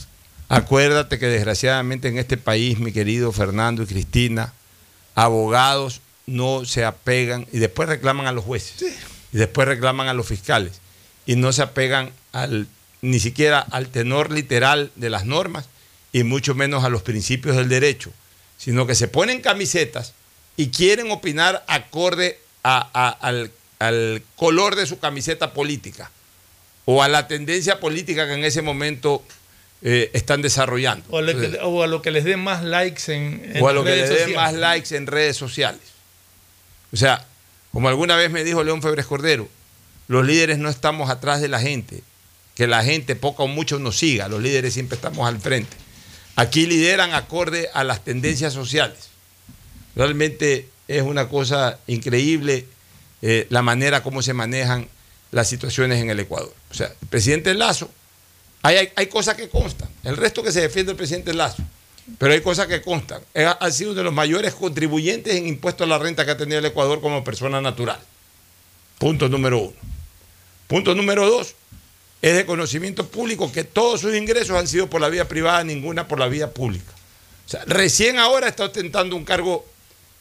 [0.50, 4.54] Acuérdate que desgraciadamente en este país, mi querido Fernando y Cristina,
[5.16, 8.82] abogados no se apegan y después reclaman a los jueces
[9.34, 10.82] y después reclaman a los fiscales
[11.26, 12.68] y no se apegan al
[13.02, 15.66] ni siquiera al tenor literal de las normas
[16.12, 18.12] y mucho menos a los principios del derecho,
[18.58, 20.14] sino que se ponen camisetas
[20.58, 23.52] y quieren opinar acorde a, a- al-
[24.36, 26.10] color de su camiseta política
[26.86, 29.22] o a la tendencia política que en ese momento
[29.82, 31.06] eh, están desarrollando.
[31.10, 33.68] O a, lo que, o a lo que les den más likes en, en o
[33.68, 34.36] a lo que redes le den sociales.
[34.36, 35.82] más likes en redes sociales.
[36.94, 37.26] O sea,
[37.72, 39.48] como alguna vez me dijo León Febres Cordero,
[40.08, 42.02] los líderes no estamos atrás de la gente,
[42.56, 45.76] que la gente poco o mucho nos siga, los líderes siempre estamos al frente.
[46.36, 49.10] Aquí lideran acorde a las tendencias sociales.
[49.96, 52.66] Realmente es una cosa increíble
[53.22, 54.88] eh, la manera como se manejan
[55.32, 56.54] las situaciones en el Ecuador.
[56.70, 57.90] O sea, el presidente Lazo,
[58.62, 61.64] hay, hay, cosas que constan, el resto que se defiende el presidente Lazo,
[62.18, 63.22] pero hay cosas que constan.
[63.34, 66.32] Él ha, ha sido uno de los mayores contribuyentes en impuestos a la renta que
[66.32, 68.00] ha tenido el Ecuador como persona natural.
[69.00, 69.76] Punto número uno.
[70.68, 71.56] Punto número dos,
[72.26, 76.08] es de conocimiento público que todos sus ingresos han sido por la vía privada, ninguna
[76.08, 76.92] por la vía pública.
[77.46, 79.64] O sea, recién ahora está ostentando un cargo,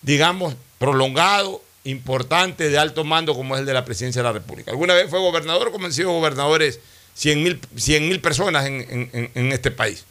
[0.03, 4.71] digamos, prolongado, importante, de alto mando, como es el de la presidencia de la República.
[4.71, 6.79] Alguna vez fue gobernador, como han sido gobernadores
[7.15, 10.05] 100 mil personas en, en, en, este país.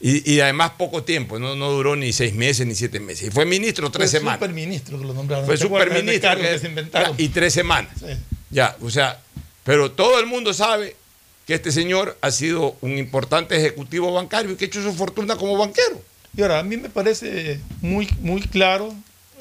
[0.00, 3.26] Y, y, además poco tiempo, no, no duró ni seis meses ni siete meses.
[3.26, 4.38] Y fue ministro tres fue semanas.
[4.38, 5.46] Fue superministro que lo nombraron.
[5.46, 7.16] Fue superministro que, que se inventaron.
[7.18, 7.90] y tres semanas.
[7.98, 8.12] Sí.
[8.50, 9.20] Ya, o sea,
[9.64, 11.01] pero todo el mundo sabe
[11.46, 15.36] que este señor ha sido un importante ejecutivo bancario y que ha hecho su fortuna
[15.36, 16.00] como banquero.
[16.36, 18.94] Y ahora, a mí me parece muy, muy claro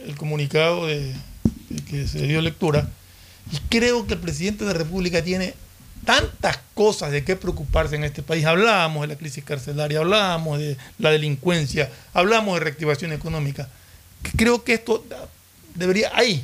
[0.06, 1.14] el comunicado de,
[1.70, 2.89] de que se dio lectura.
[3.52, 5.54] Y creo que el presidente de la República tiene
[6.06, 8.45] tantas cosas de qué preocuparse en este país.
[8.45, 13.70] Hablábamos de la crisis carcelaria, hablábamos de la delincuencia, hablamos de reactivación económica.
[14.36, 15.04] Creo que esto
[15.76, 16.43] debería, ahí,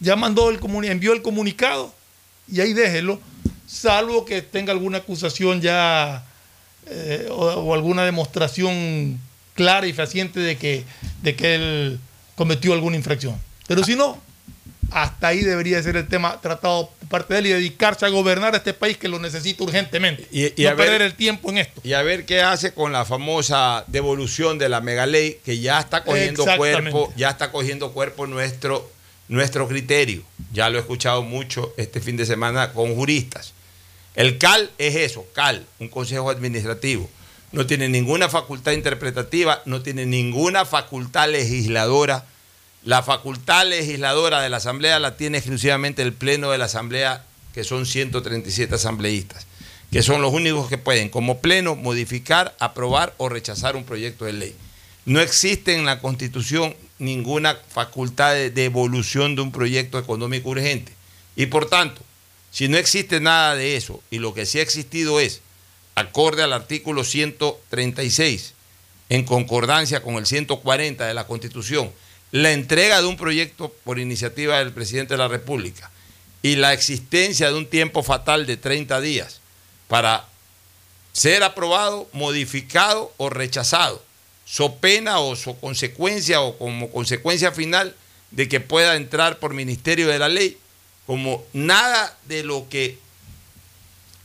[0.00, 1.94] ya mandó el envió el comunicado
[2.50, 3.20] y ahí déjelo,
[3.66, 6.24] salvo que tenga alguna acusación ya
[6.86, 9.20] eh, o, o, alguna demostración
[9.54, 10.84] clara y fehaciente de que,
[11.22, 12.00] de que él
[12.36, 13.36] cometió alguna infracción.
[13.66, 14.20] Pero si no,
[14.90, 18.54] hasta ahí debería ser el tema tratado por parte de él y dedicarse a gobernar
[18.54, 20.26] a este país que lo necesita urgentemente.
[20.30, 21.80] Y, y no a ver, perder el tiempo en esto.
[21.82, 25.80] Y a ver qué hace con la famosa devolución de la mega ley que ya
[25.80, 28.90] está cogiendo cuerpo, ya está cogiendo cuerpo nuestro,
[29.28, 30.22] nuestro criterio.
[30.52, 33.54] Ya lo he escuchado mucho este fin de semana con juristas.
[34.16, 37.08] El CAL es eso, CAL, un consejo administrativo.
[37.52, 42.24] No tiene ninguna facultad interpretativa, no tiene ninguna facultad legisladora
[42.86, 47.64] la facultad legisladora de la Asamblea la tiene exclusivamente el Pleno de la Asamblea, que
[47.64, 49.48] son 137 asambleístas,
[49.90, 54.34] que son los únicos que pueden, como Pleno, modificar, aprobar o rechazar un proyecto de
[54.34, 54.56] ley.
[55.04, 60.92] No existe en la Constitución ninguna facultad de devolución de un proyecto económico urgente.
[61.34, 62.02] Y por tanto,
[62.56, 65.42] si no existe nada de eso, y lo que sí ha existido es,
[65.94, 68.54] acorde al artículo 136,
[69.10, 71.92] en concordancia con el 140 de la Constitución,
[72.32, 75.90] la entrega de un proyecto por iniciativa del presidente de la República
[76.40, 79.42] y la existencia de un tiempo fatal de 30 días
[79.86, 80.26] para
[81.12, 84.02] ser aprobado, modificado o rechazado,
[84.46, 87.94] so pena o so consecuencia o como consecuencia final
[88.30, 90.56] de que pueda entrar por ministerio de la ley,
[91.06, 92.98] como nada de lo que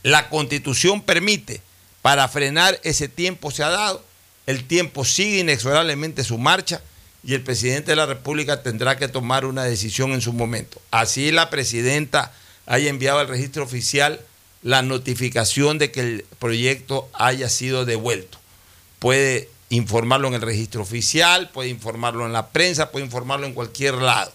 [0.02, 1.62] la constitución permite
[2.02, 4.04] para frenar ese tiempo se ha dado,
[4.46, 6.82] el tiempo sigue inexorablemente su marcha
[7.24, 10.82] y el presidente de la República tendrá que tomar una decisión en su momento.
[10.90, 12.32] Así la presidenta
[12.66, 14.20] haya enviado al registro oficial
[14.62, 18.38] la notificación de que el proyecto haya sido devuelto.
[18.98, 23.94] Puede informarlo en el registro oficial, puede informarlo en la prensa, puede informarlo en cualquier
[23.94, 24.32] lado.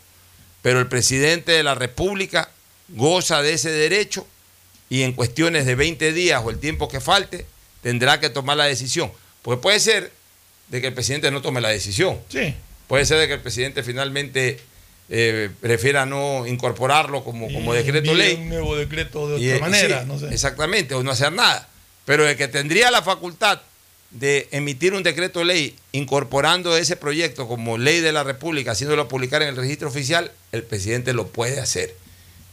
[0.61, 2.49] Pero el presidente de la República
[2.89, 4.27] goza de ese derecho
[4.89, 7.45] y en cuestiones de 20 días o el tiempo que falte
[7.81, 9.11] tendrá que tomar la decisión.
[9.41, 10.11] Porque puede ser
[10.69, 12.19] de que el presidente no tome la decisión.
[12.29, 12.53] Sí.
[12.87, 14.59] Puede ser de que el presidente finalmente
[15.09, 18.35] eh, prefiera no incorporarlo como, como decreto ley.
[18.35, 20.27] Un nuevo decreto de otra y, manera, sí, no sé.
[20.33, 21.67] Exactamente, o no hacer nada.
[22.05, 23.61] Pero de que tendría la facultad
[24.11, 29.41] de emitir un decreto ley incorporando ese proyecto como ley de la República, haciéndolo publicar
[29.41, 31.95] en el registro oficial, el presidente lo puede hacer.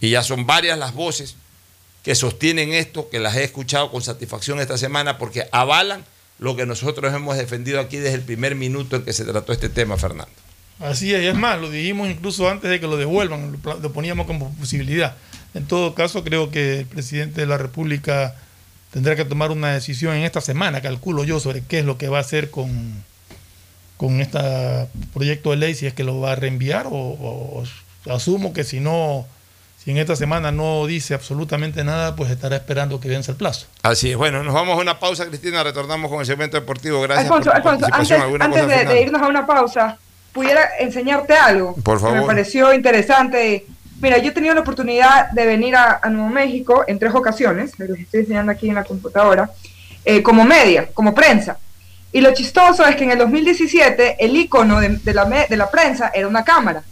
[0.00, 1.36] Y ya son varias las voces
[2.02, 6.04] que sostienen esto, que las he escuchado con satisfacción esta semana, porque avalan
[6.38, 9.68] lo que nosotros hemos defendido aquí desde el primer minuto en que se trató este
[9.68, 10.32] tema, Fernando.
[10.80, 14.52] Así es, es más, lo dijimos incluso antes de que lo devuelvan, lo, poníamos como
[14.56, 15.16] posibilidad.
[15.54, 18.34] En todo caso, creo que el presidente de la República
[18.94, 22.08] tendrá que tomar una decisión en esta semana, calculo yo, sobre qué es lo que
[22.08, 22.70] va a hacer con,
[23.96, 24.38] con este
[25.12, 27.64] proyecto de ley, si es que lo va a reenviar o, o,
[28.08, 29.26] asumo que si no
[29.82, 33.66] si en esta semana no dice absolutamente nada, pues estará esperando que vence el plazo.
[33.82, 34.16] Así es.
[34.16, 35.62] Bueno, nos vamos a una pausa, Cristina.
[35.62, 37.02] Retornamos con el segmento deportivo.
[37.02, 37.26] Gracias.
[37.26, 39.98] Alfonso, por Alfonso antes, antes de, de, irnos a una pausa,
[40.32, 41.74] pudiera enseñarte algo.
[41.82, 42.14] Por favor.
[42.14, 43.66] Que me pareció interesante
[44.00, 47.78] Mira, yo he tenido la oportunidad de venir a, a Nuevo México en tres ocasiones,
[47.78, 49.50] les estoy enseñando aquí en la computadora,
[50.04, 51.58] eh, como media, como prensa.
[52.12, 55.70] Y lo chistoso es que en el 2017 el icono de, de la, de la
[55.70, 56.82] prensa era una cámara.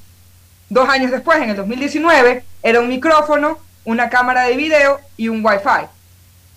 [0.69, 5.45] Dos años después, en el 2019, era un micrófono, una cámara de video y un
[5.45, 5.87] wifi.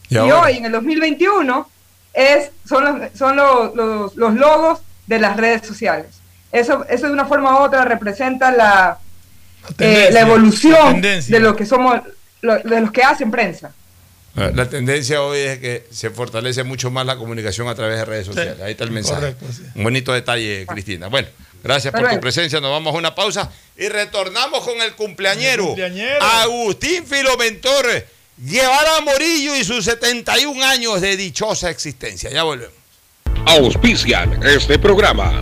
[0.10, 1.68] Y Y, hoy, en el 2021,
[2.14, 6.08] es, son, los, son los, los- los logos de las redes sociales.
[6.52, 9.00] Eso, eso de una forma u otra representa la,
[9.70, 12.02] eh, tendencia, la la evolución de lo que somos,
[12.42, 13.72] lo- de los que hacen prensa.
[14.36, 18.26] La tendencia hoy es que se fortalece mucho más la comunicación a través de redes
[18.26, 18.58] sociales.
[18.62, 19.20] Ahí está el mensaje.
[19.34, 19.62] correcto, sí.
[19.76, 21.08] Un bonito detalle, Cristina.
[21.08, 21.30] Bueno,
[21.64, 22.60] gracias por tu presencia.
[22.60, 25.68] Nos vamos a una pausa y retornamos con el cumpleañero.
[25.68, 26.22] cumpleañero.
[26.22, 27.86] Agustín Filomentor
[28.38, 32.30] Guevara Morillo y sus 71 años de dichosa existencia.
[32.30, 32.74] Ya volvemos.
[33.46, 35.42] Auspician este programa.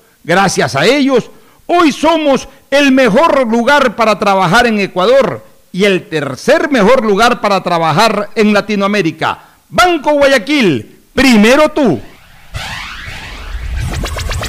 [0.23, 1.29] gracias a ellos
[1.73, 7.63] Hoy somos el mejor lugar para trabajar en Ecuador y el tercer mejor lugar para
[7.63, 9.39] trabajar en Latinoamérica.
[9.69, 12.01] Banco Guayaquil, primero tú.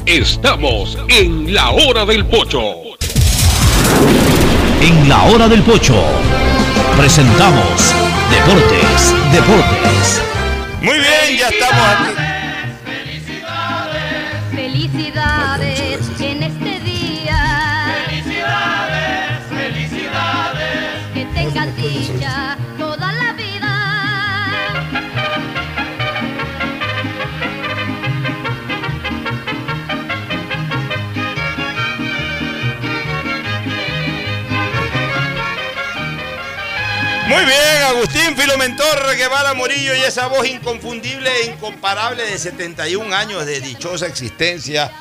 [0.05, 2.61] Estamos en la hora del pocho.
[4.81, 5.95] En la hora del pocho
[6.97, 7.95] presentamos
[8.33, 10.23] Deportes, Deportes.
[10.81, 12.32] Muy bien, ya estamos aquí.
[37.33, 43.47] Muy bien, Agustín Filomentor Guevara Morillo y esa voz inconfundible e incomparable de 71 años
[43.47, 44.93] de dichosa existencia,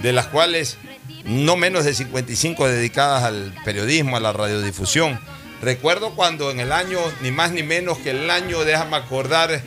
[0.00, 0.78] de las cuales
[1.24, 5.18] no menos de 55 dedicadas al periodismo, a la radiodifusión.
[5.60, 9.60] Recuerdo cuando en el año, ni más ni menos que el año, déjame acordar,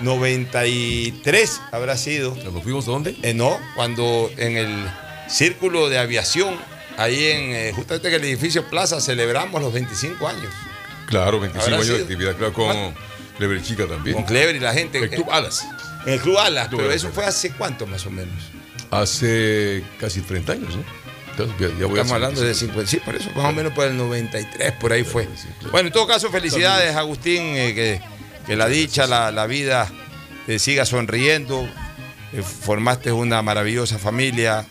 [0.00, 2.34] 93 habrá sido.
[2.42, 3.14] ¿Nos fuimos dónde?
[3.22, 4.90] Eh, no, cuando en el
[5.28, 6.56] círculo de aviación,
[6.96, 10.52] ahí en eh, justamente en el edificio Plaza, celebramos los 25 años.
[11.12, 12.94] Claro, 25 Habrá años de actividad, claro, con
[13.38, 14.16] Clever Chica también.
[14.16, 14.98] Con Clever y la gente.
[14.98, 15.64] El Club Alas.
[16.06, 18.34] En el Club Alas, pero eso fue hace cuánto más o menos.
[18.90, 20.84] Hace casi 30 años, ¿no?
[21.30, 23.72] Entonces, ya- ya voy a Estamos hablando de 50, sí, por eso, más o menos
[23.72, 25.26] por el 93, por ahí fue.
[25.70, 28.00] Bueno, en todo caso, felicidades, Agustín, eh, que,
[28.46, 29.90] que la dicha, la, la vida
[30.46, 31.66] te siga sonriendo.
[32.34, 34.66] Eh, formaste una maravillosa familia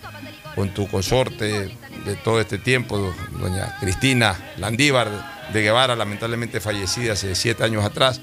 [0.55, 1.75] con tu consorte
[2.05, 7.83] de todo este tiempo, do- doña Cristina Landívar de Guevara, lamentablemente fallecida hace siete años
[7.83, 8.21] atrás,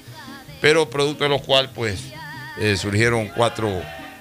[0.61, 2.01] pero producto de lo cual, pues,
[2.61, 3.69] eh, surgieron cuatro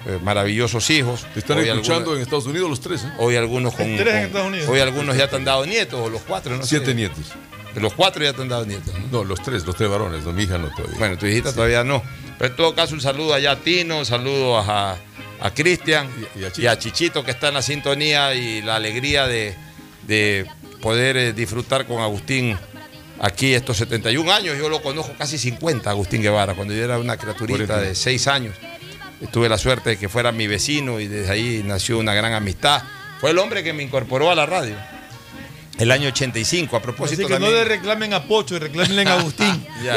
[0.06, 1.26] eh, maravillosos hijos.
[1.34, 3.12] Te están Hoy escuchando algunos- en Estados Unidos los tres, ¿eh?
[3.18, 4.68] Hoy algunos con, Tres en con- Estados Unidos.
[4.68, 6.94] hoy algunos ya te han dado nietos, o los cuatro, no Siete sé.
[6.94, 7.32] nietos.
[7.74, 8.94] Los cuatro ya te han dado nietos.
[8.98, 9.06] ¿no?
[9.18, 10.98] No, los tres, los tres varones, no, mi hija no todavía.
[10.98, 12.02] Bueno, tu hijita todavía no.
[12.38, 14.96] Pero en todo caso, un saludo allá a Tino, un saludo a,
[15.40, 16.08] a Cristian
[16.56, 19.54] y, a Chichito que está en la sintonía y la alegría de,
[20.06, 20.46] de
[20.80, 22.56] poder eh, disfrutar con Agustín
[23.20, 24.56] aquí estos 71 años.
[24.58, 28.54] Yo lo conozco casi 50, Agustín Guevara, cuando yo era una criaturita de 6 años.
[29.32, 32.82] Tuve la suerte de que fuera mi vecino y desde ahí nació una gran amistad.
[33.20, 34.76] Fue el hombre que me incorporó a la radio.
[35.76, 37.22] El año 85, a propósito.
[37.24, 39.64] Así que no le reclamen a Pocho, y reclamen a Agustín.
[39.84, 39.96] Ya.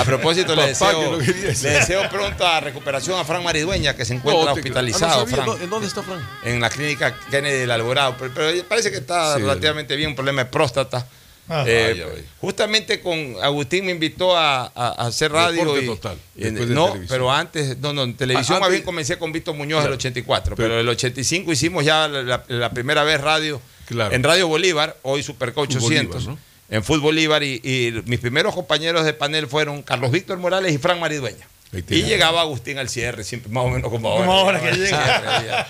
[0.00, 1.24] A propósito, le deseo, le
[1.70, 5.24] deseo pronta recuperación a Fran Maridueña, que se encuentra No, hospitalizado.
[5.24, 5.54] ah, sabía.
[5.64, 6.20] ¿En dónde está Fran?
[6.44, 8.14] en la clínica Kennedy del Alborado.
[8.16, 9.40] Pero, pero parece que está Sí.
[9.40, 11.04] relativamente bien, un problema de próstata.
[11.48, 15.80] Ah, Eh, justamente con Agustín me invitó a, a- a hacer radio.
[15.80, 18.80] Y- total, y- después de no, pero antes, no, no, en televisión Ah, más bien
[18.80, 19.94] antes- comencé con Víctor Muñoz Claro.
[19.94, 24.22] el 84, Pero- pero, el 85 hicimos ya la, la- la primera vez radio en
[24.22, 29.04] Radio Bolívar, hoy Supercoach Fútbol 800, Bolívar, en Fútbol Bolívar y, y mis primeros compañeros
[29.06, 31.46] de panel fueron Carlos Víctor Morales y Fran Maridueña.
[31.72, 34.24] Y llegaba Agustín al cierre, siempre más o menos como ahora.
[34.26, 35.66] Como ahora que Llegaba llega.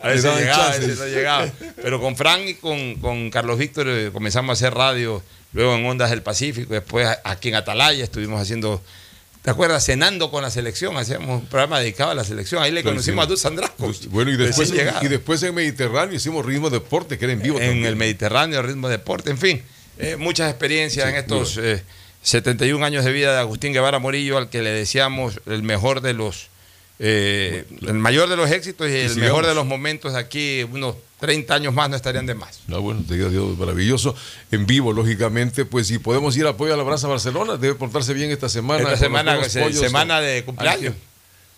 [0.00, 1.46] A veces llegaba, a veces no llegaba.
[1.82, 5.22] Pero con Fran y con, con Carlos Víctor eh, comenzamos a hacer radio,
[5.52, 8.82] luego en Ondas del Pacífico, después aquí en Atalaya estuvimos haciendo,
[9.42, 9.84] ¿te acuerdas?
[9.84, 12.62] Cenando con la selección, hacíamos un programa dedicado a la selección.
[12.62, 13.26] Ahí le Pero conocimos sí.
[13.26, 13.92] a Dus Andraco.
[14.08, 15.04] Bueno, y después, llegado.
[15.04, 17.86] y después en Mediterráneo hicimos Ritmo Deporte, que era en vivo en también.
[17.86, 19.62] el Mediterráneo, ritmo deporte, en fin,
[19.98, 21.82] eh, muchas experiencias en estos eh,
[22.22, 26.14] 71 años de vida de Agustín Guevara Morillo, al que le deseamos el mejor de
[26.14, 26.48] los,
[26.98, 29.18] eh, el mayor de los éxitos y el sigamos.
[29.28, 32.60] mejor de los momentos de aquí, unos 30 años más no estarían de más.
[32.72, 34.14] Ah, bueno, te digo Dios, maravilloso.
[34.50, 38.14] En vivo, lógicamente, pues si podemos ir a apoyo a la Brasa Barcelona, debe portarse
[38.14, 38.82] bien esta semana.
[38.84, 40.94] Esta semana, se- pollos, semana eh, de cumpleaños.
[40.94, 41.02] Ángel,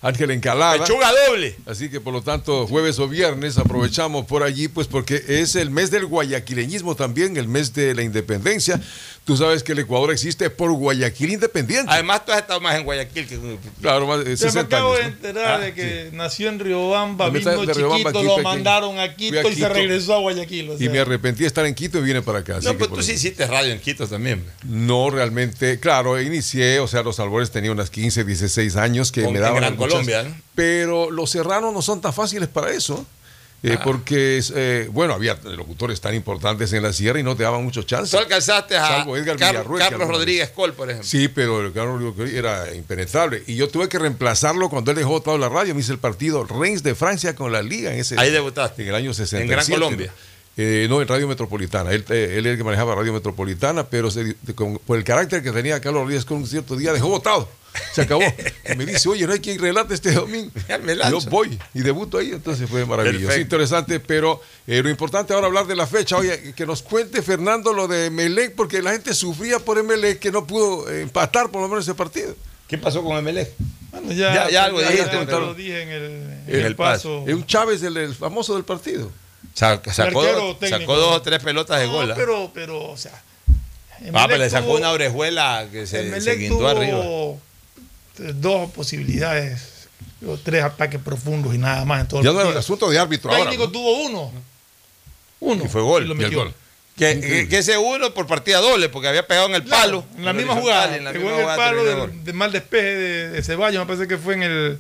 [0.03, 0.79] Ángel Encalada.
[0.85, 1.57] Pechuga doble.
[1.65, 5.71] Así que por lo tanto, jueves o viernes aprovechamos por allí, pues porque es el
[5.71, 8.79] mes del guayaquileñismo también, el mes de la independencia.
[9.25, 11.91] Tú sabes que el Ecuador existe por Guayaquil Independiente.
[11.91, 13.39] Además, tú has estado más en Guayaquil que
[13.81, 15.01] Claro, más de Se me 60 acabo años.
[15.07, 18.43] de enterar Ah, de que nació en Riobamba, Me vino de Riobamba, chiquito, Quito, lo
[18.43, 20.71] mandaron a Quito a y se regresó a Guayaquil.
[20.73, 22.59] o Y me arrepentí de estar en Quito y vine para acá.
[22.63, 24.45] No, por tú sí hiciste radio en Quito también.
[24.63, 29.33] No, realmente, claro, inicié, o sea, los albores tenía unas 15, 16 años que Con-
[29.33, 29.57] me en daban.
[29.61, 30.35] Gran muchas- Colombia, ¿no?
[30.55, 33.07] Pero los serranos no son tan fáciles para eso.
[33.67, 37.65] Eh, Porque, eh, bueno, había locutores tan importantes en la sierra y no te daban
[37.65, 38.11] muchos chances.
[38.11, 41.09] Tú alcanzaste a Salvo Edgar Car- Villarruel, Carlos Rodríguez Col, por ejemplo.
[41.09, 43.43] Sí, pero el Carlos Rodríguez era impenetrable.
[43.47, 45.75] Y yo tuve que reemplazarlo cuando él dejó toda la radio.
[45.75, 48.83] Me hice el partido Reims de Francia con la Liga en ese Ahí debutaste.
[48.83, 49.43] En el año 67.
[49.45, 50.13] En Gran Colombia.
[50.57, 51.91] Eh, no, en Radio Metropolitana.
[51.93, 55.03] Él, eh, él era el que manejaba Radio Metropolitana, pero se- de- con- por el
[55.05, 57.49] carácter que tenía Carlos Rodríguez con un cierto día dejó votado.
[57.93, 58.23] Se acabó.
[58.73, 60.51] Y me dice, oye, no hay quien relate este domingo.
[60.85, 62.31] me yo voy y debuto ahí.
[62.31, 63.27] Entonces fue maravilloso.
[63.27, 63.43] Perfecto.
[63.43, 66.17] Interesante, pero eh, lo importante ahora hablar de la fecha.
[66.17, 70.31] Oye, que nos cuente Fernando lo de Melec, porque la gente sufría por Melec que
[70.31, 72.37] no pudo eh, empatar por lo menos ese partido.
[72.69, 73.51] ¿Qué pasó con Emelec?
[73.91, 74.91] Bueno, ya, Ya- ya algo ya
[75.41, 77.25] lo dije en el, en En el paso.
[77.27, 79.11] Es un Chávez, el, el famoso del partido.
[79.55, 80.81] Sa- sacó, dos, técnico.
[80.81, 82.13] sacó dos o tres pelotas de No, gol.
[82.17, 83.23] pero, pero, o sea.
[84.13, 87.05] Ah, pero le sacó tuvo- una orejuela que se, se arriba.
[88.17, 89.89] dos posibilidades,
[90.43, 92.59] tres ataques profundos y nada más en todo Ya el no partido.
[92.61, 93.51] asunto de árbitro El ahora.
[93.51, 94.33] técnico tuvo uno.
[95.41, 95.65] Uno.
[95.65, 96.05] Y fue gol.
[96.05, 96.55] Y lo Y el gol.
[96.97, 100.05] Que, que- que ese uno por partida doble, porque había pegado en el Claro, palo.
[100.17, 100.97] En la misma jugada.
[100.97, 103.81] en la misma el palo del- de, mal despeje de, de Ceballos.
[103.81, 104.79] Me parece que fue en el,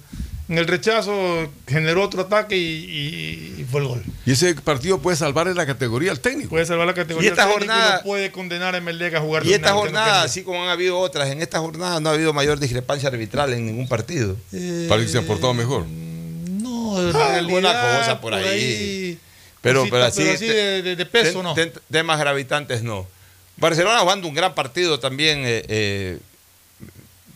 [0.49, 4.03] en el rechazo, generó otro ataque y, y- y fue el gol.
[4.27, 6.51] Y ese partido puede salvar en la categoría al técnico.
[6.51, 7.29] Puede salvar la categoría.
[7.29, 9.47] Y esta técnico jornada- no puede condenar a Emelec a jugar.
[9.47, 12.11] Y esta final, que no jornada, así como han habido otras, en esta jornada no
[12.11, 14.37] ha habido mayor discrepancia arbitral en ningún partido.
[14.89, 15.87] Parece que se han portado mejor.
[15.87, 19.19] No, en Ah, realidad, alguna cosa por ahí.
[19.63, 21.55] Pero, pero así, pero así de, de- de peso, ten- ¿no?
[21.55, 23.07] ten- temas gravitantes no.
[23.57, 25.39] Barcelona jugando un gran partido también.
[25.45, 26.19] eh, eh,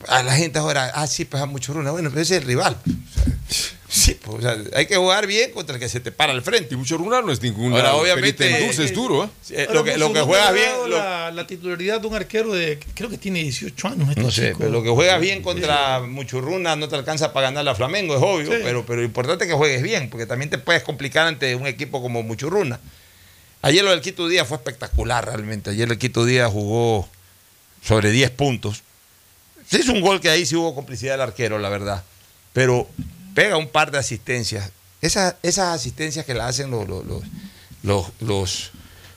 [0.06, 1.90] a la gente ahora, ah, sí, pues a mucho runa.
[1.90, 2.76] Bueno, pero ese es el rival.
[2.84, 6.12] O sea, sí, pues, o sea, hay que jugar bien contra el que se te
[6.12, 6.74] para al frente.
[6.74, 7.76] Y mucho rural no es ninguna.
[7.76, 9.28] Ahora, obviamente, es duro, ¿eh?
[9.42, 10.70] Sí, eh, Ahora, lo que, lo que no juegas bien.
[10.86, 14.08] lo- la, la titularidad de un arquero de, creo que tiene 18 años.
[14.10, 14.58] Este no sé, chico.
[14.60, 18.22] pero lo que juegas bien contra Muchurruna no te alcanza para ganar la Flamengo, es
[18.22, 18.60] obvio, Sí.
[18.62, 21.66] pero, pero lo importante es que juegues bien, porque también te puedes complicar ante un
[21.66, 22.78] equipo como Muchurruna.
[23.62, 25.70] Ayer lo del Quito Díaz fue espectacular realmente.
[25.70, 27.08] Ayer el Quito Díaz jugó
[27.82, 28.82] sobre 10 puntos.
[29.70, 32.02] Se hizo un gol que ahí sí hubo complicidad del arquero, la verdad.
[32.52, 32.88] Pero
[33.34, 34.70] pega un par de asistencias.
[35.02, 37.22] Esas, esas asistencias que la hacen los, los, los,
[37.82, 38.70] los- los,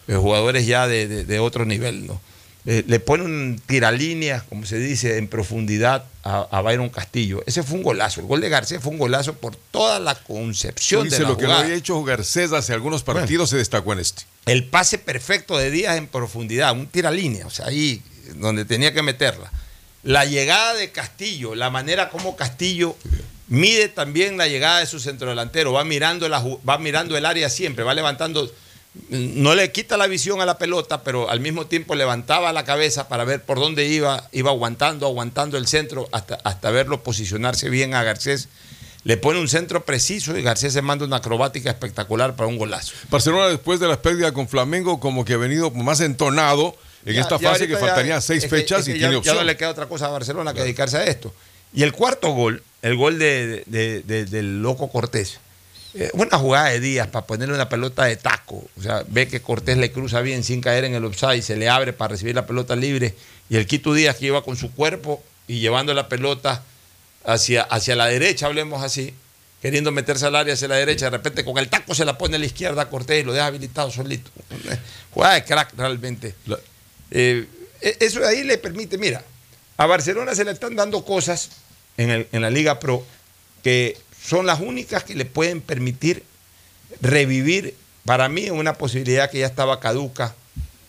[0.07, 2.19] eh, jugadores ya de, de- de otro nivel, ¿no?
[2.67, 7.41] Eh, le pone un tiralínea, como se dice, en profundidad a, a Byron Castillo.
[7.47, 8.21] Ese fue un golazo.
[8.21, 11.37] El gol de García fue un golazo por toda la concepción Dice de la lo
[11.37, 11.63] que jugada.
[11.63, 14.23] había hecho Garcés hace algunos partidos se destacó en este.
[14.45, 18.03] El pase perfecto de Díaz en profundidad, un tiralínea, o sea, ahí
[18.35, 19.51] donde tenía que meterla.
[20.03, 22.95] La llegada de Castillo, la manera como Castillo
[23.47, 27.93] mide también la llegada de su centrodelantero, va mirando, va mirando el área siempre, va
[27.93, 28.49] levantando,
[29.09, 33.09] no le quita la visión a la pelota, pero al mismo tiempo levantaba la cabeza
[33.09, 38.03] para ver por dónde iba, iba aguantando, aguantando el centro hasta, verlo posicionarse bien a
[38.03, 38.49] Garcés.
[39.03, 42.93] Le pone un centro preciso y Garcés se manda una acrobática espectacular para un golazo.
[43.09, 46.75] Barcelona después de la pérdida con Flamengo como que ha venido más entonado
[47.05, 49.17] en Ya- esta ya fase que ya- faltarían seis fechas que y ya- tiene Ya
[49.19, 49.35] opción.
[49.37, 51.33] no le queda otra cosa a Barcelona que dedicarse a esto.
[51.73, 55.39] Y el cuarto gol, el gol de, de- de- del loco Cortés,
[55.93, 58.65] eh, una jugada de Díaz para ponerle una pelota de taco.
[58.77, 61.69] O sea, ve que Cortés le cruza bien sin caer en el offside, se le
[61.69, 63.15] abre para recibir la pelota libre.
[63.49, 66.63] Y el Quito Díaz que iba con su cuerpo y llevando la pelota
[67.25, 69.13] hacia, hacia la derecha, hablemos así,
[69.61, 72.35] queriendo meterse al área hacia la derecha, de repente con el taco se la pone
[72.37, 74.31] a la izquierda a Cortés y lo deja habilitado solito.
[75.13, 76.35] Jugada de crack realmente.
[77.11, 77.45] Eh,
[77.81, 79.23] e- eso de ahí le permite, mira,
[79.77, 81.49] a Barcelona se le están dando cosas
[81.97, 83.05] en, el- en la Liga Pro
[83.63, 86.23] que son las únicas que le pueden permitir
[87.01, 87.75] revivir,
[88.05, 90.35] para mí, una posibilidad que ya estaba caduca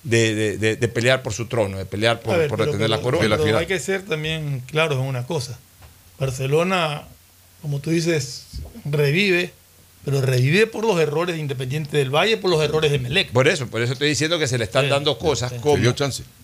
[0.03, 2.90] de, de- de- de pelear por su trono, de pelear por, ver, por pero- retener
[2.90, 3.36] la pero- corona.
[3.36, 5.59] pero hay que ser también claros en una cosa.
[6.19, 7.05] Barcelona,
[7.61, 8.44] como tú dices,
[8.85, 9.53] revive,
[10.05, 13.31] pero revive por los errores de Independiente del Valle, por los errores de Melec.
[13.31, 15.77] Por eso, por eso estoy diciendo que se le están dando cosas como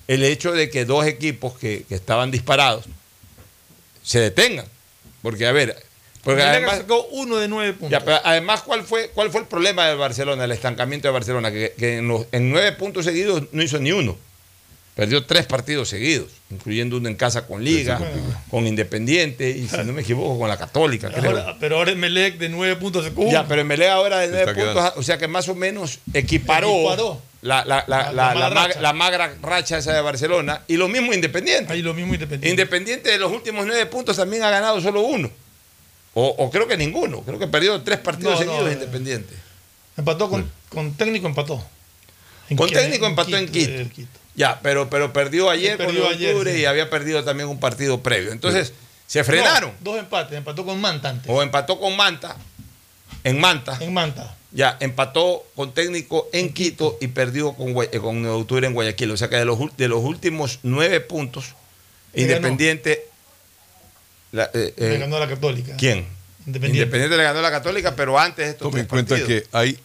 [0.06, 2.84] el hecho de que dos equipos que, que estaban disparados
[4.02, 4.66] se detengan.
[5.22, 5.76] Porque, a ver,
[6.22, 7.90] porque Melec además, sacó uno de nueve puntos.
[7.90, 11.50] Ya, pero además, ¿cuál fue, ¿cuál fue el problema de Barcelona, el estancamiento de Barcelona?
[11.50, 14.16] Que, que en, los- en nueve puntos seguidos no hizo ni uno.
[14.98, 18.00] Perdió tres partidos seguidos, incluyendo uno en casa con Liga,
[18.50, 21.30] con Independiente y, si no me equivoco, con la Católica, creo.
[21.30, 23.30] Ahora- pero ahora el Melec de nueve puntos sacó uno.
[23.30, 24.92] Ya, pero en Melea ahora de Se nueve puntos, quedando.
[24.98, 27.22] o sea que más o menos equiparó, Equiparó.
[27.42, 31.72] La, la, la, La- la, la magra racha esa de Barcelona y lo mismo Independiente.
[31.72, 32.50] Ahí lo mismo Independiente.
[32.50, 35.30] Independiente de los últimos nueve puntos también ha ganado solo uno.
[36.14, 37.20] O, o creo que ninguno.
[37.20, 39.34] Creo que perdió tres partidos No, no, seguidos eh, Independiente.
[39.96, 41.64] Empató con, con técnico, empató.
[42.56, 43.80] Con técnico en empató en Quito, Quito.
[43.80, 44.18] en Quito.
[44.34, 46.60] Ya, pero, pero perdió ayer perdió con ayer, octubre sí.
[46.60, 48.30] y había perdido también un partido previo.
[48.32, 48.72] Entonces,
[49.06, 49.70] se frenaron.
[49.70, 51.30] No, dos empates, empató con Manta antes.
[51.30, 52.36] O empató con Manta,
[53.24, 53.76] en Manta.
[53.80, 54.34] En Manta.
[54.52, 58.72] Ya, empató con técnico en Quito y perdió con, eh, con 9 de octubre en
[58.74, 59.10] Guayaquil.
[59.10, 61.54] O sea que de los, de los últimos nueve puntos,
[62.14, 62.36] Le ganó.
[62.48, 63.04] Independiente.
[64.32, 65.74] la- eh, Le eh, ganó a la Católica.
[65.76, 66.06] ¿Quién?
[66.46, 66.78] Independiente.
[66.78, 69.42] Independiente le ganó a la Católica, pero antes de estos Tome en cuenta partidos.
[69.42, 69.78] que hay,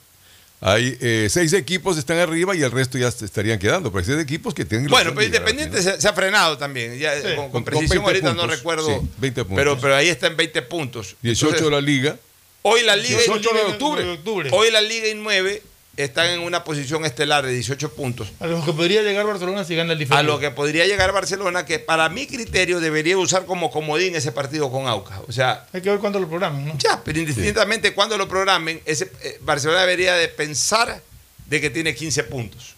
[0.65, 3.91] hay eh, seis equipos están arriba y el resto ya se estarían quedando.
[3.91, 4.87] Pero hay seis equipos que tienen.
[4.87, 6.97] Bueno, pero al Independiente se, se ha frenado también.
[6.97, 7.21] Ya, Sí.
[7.21, 8.57] con, Con- con con precisión 20 ahorita no puntos.
[8.57, 8.87] recuerdo.
[8.87, 9.57] Sí, 20 puntos.
[9.57, 11.15] Pero, pero ahí está en 20 puntos.
[11.21, 12.17] 18 Entonces, de la liga.
[12.61, 13.71] Hoy la Liga 18 de y
[14.13, 14.49] octubre.
[14.53, 15.61] Hoy la Liga y 9
[15.95, 18.29] están en una posición estelar de 18 puntos.
[18.39, 20.19] A lo que podría llegar Barcelona si gana el diferente.
[20.19, 24.31] A lo que podría llegar Barcelona, que para mi criterio debería usar como comodín ese
[24.31, 25.19] partido con Aucas.
[25.27, 26.77] O sea, Hay que ver cuándo lo programan, ¿no?
[26.79, 31.01] ya, pero indistintamente cuando lo programen, ese, eh, Barcelona debería de pensar
[31.45, 32.73] de que tiene 15 puntos.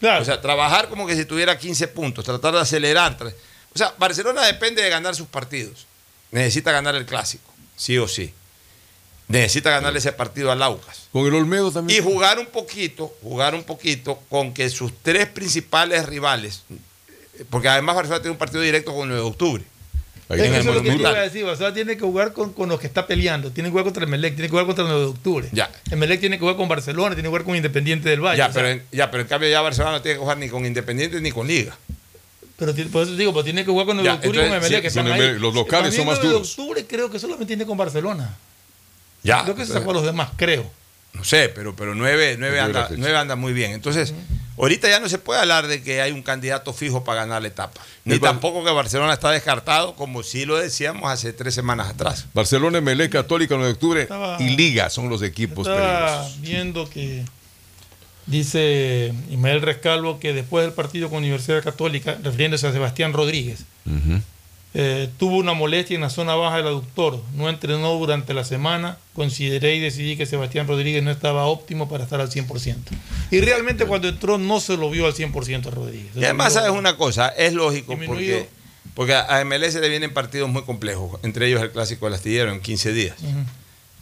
[0.00, 0.22] Claro.
[0.22, 3.16] O sea, trabajar como que si tuviera 15 puntos, tratar de acelerar.
[3.18, 3.32] tra-
[3.74, 5.86] O sea, Barcelona depende de ganar sus partidos.
[6.32, 8.32] Necesita ganar el clásico, sí o sí.
[9.28, 11.08] Necesita ganarle ese partido al Aucas.
[11.12, 12.00] Con el Olmedo también.
[12.00, 16.62] Y jugar un poquito, jugar un poquito con que sus tres principales rivales,
[17.50, 19.62] porque además Barcelona tiene un partido directo con el 9 de octubre.
[20.30, 21.44] Es en que el eso es lo que iba a decir.
[21.44, 23.50] Barcelona tiene que jugar con, con los que está peleando.
[23.50, 25.48] Tiene que jugar contra el Melec, tiene que jugar contra el 9 de octubre.
[25.52, 25.70] Ya.
[25.90, 28.38] El Melec tiene que jugar con Barcelona, tiene que jugar con Independiente del Valle.
[28.38, 30.48] Ya, sea, pero en, ya, pero en cambio ya Barcelona no tiene que jugar ni
[30.48, 31.76] con Independiente ni con Liga.
[32.58, 34.48] pero por eso digo, pues tiene que jugar con el 9 Ya, de octubre y
[34.48, 35.38] con el Melec, sí, que están el ahí.
[35.38, 36.58] Los locales son el más 9 de duros.
[36.58, 38.36] octubre creo que solamente tiene con Barcelona.
[39.28, 39.44] Ya.
[39.44, 40.68] Creo que se sacó a los demás, creo.
[41.12, 43.72] No sé, pero, pero nueve, nueve, anda, nueve anda muy bien.
[43.72, 44.14] Entonces,
[44.56, 47.48] ahorita ya no se puede hablar de que hay un candidato fijo para ganar la
[47.48, 47.80] etapa.
[48.04, 52.26] Ni Bar- tampoco que Barcelona está descartado, como sí lo decíamos hace tres semanas atrás.
[52.34, 56.40] Barcelona, Melec, Católica, 9 de octubre Estaba- y Liga son los equipos Estaba peligrosos.
[56.40, 57.24] viendo que
[58.26, 63.60] dice Ismael Rescalvo que después del partido con Universidad Católica, refiriéndose a Sebastián Rodríguez,
[64.74, 68.98] eh, tuvo una molestia en la zona baja del aductor, no entrenó durante la semana,
[69.14, 72.76] consideré y decidí que Sebastián Rodríguez no estaba óptimo para estar al 100%.
[73.30, 76.10] Y realmente cuando entró no se lo vio al 100% a Rodríguez.
[76.14, 78.46] Y además, sabes una cosa, es lógico porque,
[78.94, 82.60] porque a MLS le vienen partidos muy complejos, entre ellos el clásico del astillero en
[82.60, 83.16] 15 días.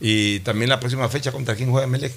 [0.01, 2.13] Y también la próxima fecha contra quién juega Melec.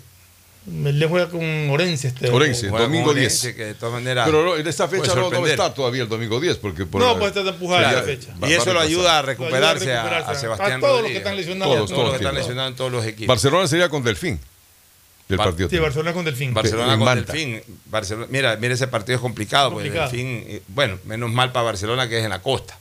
[0.67, 3.55] Le juega con Orense este Orense, domingo Orense, 10.
[3.55, 4.25] Que de todas maneras.
[4.27, 5.51] Pero no, en esta fecha no, no va a sorprender.
[5.51, 8.35] estar todavía el domingo 10 porque por No, la- pues está empujada la fecha.
[8.47, 10.35] Y eso lo ayuda a recuperarse, ayuda a a-.
[10.35, 11.75] Sebastián A todos los que están lesionados.
[11.75, 13.27] Todos, Todos los que están lesionados en todos los equipos.
[13.27, 14.39] Barcelona sería con Delfín.
[15.27, 15.69] Del Bar- partido.
[15.69, 16.53] Sí, Barcelona con Delfín.
[16.53, 17.33] Barcelona con Manta.
[17.33, 17.61] Delfín.
[17.85, 20.05] Barcelona, mira, mira, ese partido es complicado, Complicado.
[20.09, 22.77] porque Delfín, eh, bueno, menos mal para Barcelona que es en la costa.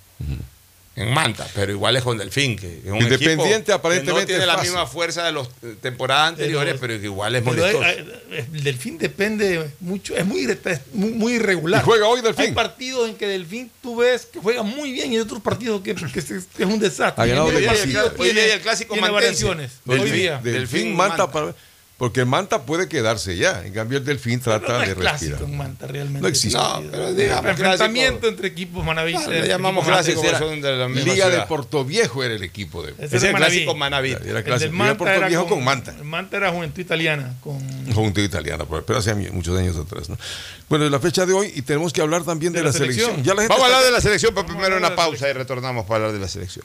[1.00, 4.26] En Manta, pero igual es con Delfín, que es un Independiente equipo que aparentemente no
[4.26, 5.48] tiene es la misma fuerza de las
[5.80, 7.84] temporadas anteriores, pero, que igual es Pero molestoso.
[7.84, 7.96] hay-
[8.32, 11.80] hay- el Delfín depende mucho, es muy, es muy, muy irregular.
[11.82, 12.46] ¿Y juega hoy Delfín?
[12.46, 15.82] Hay partidos en que Delfín tú ves que juega muy bien y hay otros partidos
[15.82, 17.22] que, que que es un desastre.
[17.22, 17.66] Ha ganado Delfín.
[17.68, 19.72] partido Hoy día el clásico tiene variaciones.
[19.84, 20.32] Delfín, Hoy día.
[20.42, 21.32] Delfín, Delfín, Manta, Manta.
[21.32, 21.54] para-
[21.98, 23.62] porque el Manta puede quedarse ya.
[23.66, 25.50] En cambio, el Delfín trata no de es clásico respirar.
[25.50, 26.20] en Manta realmente.
[26.22, 26.56] No existe.
[26.56, 28.28] No, pero digamos enfrentamiento clásico.
[28.28, 29.24] entre equipos manavistas.
[29.26, 31.48] Claro, le llamamos clásico era son de la misma Liga de ciudad.
[31.48, 32.92] Portoviejo era el equipo de.
[32.92, 33.50] Ese Ese es era el Manaví.
[33.52, 34.10] clásico Manaví.
[34.12, 34.70] Era El del clásico.
[34.72, 35.94] Liga de Manta era Portoviejo con, con Manta.
[35.98, 40.08] El Manta era Juventud Italiana con Junta italiana, pero pero hace muchos años atrás.
[40.08, 40.16] ¿no?
[40.68, 42.72] Bueno, es la fecha de hoy y tenemos que hablar también de, De la, la
[42.78, 43.06] selección.
[43.10, 43.24] selección.
[43.26, 45.84] Ya la gente Vamos a hablar de la selección, pero primero una pausa y retornamos
[45.84, 46.64] para hablar de la selección.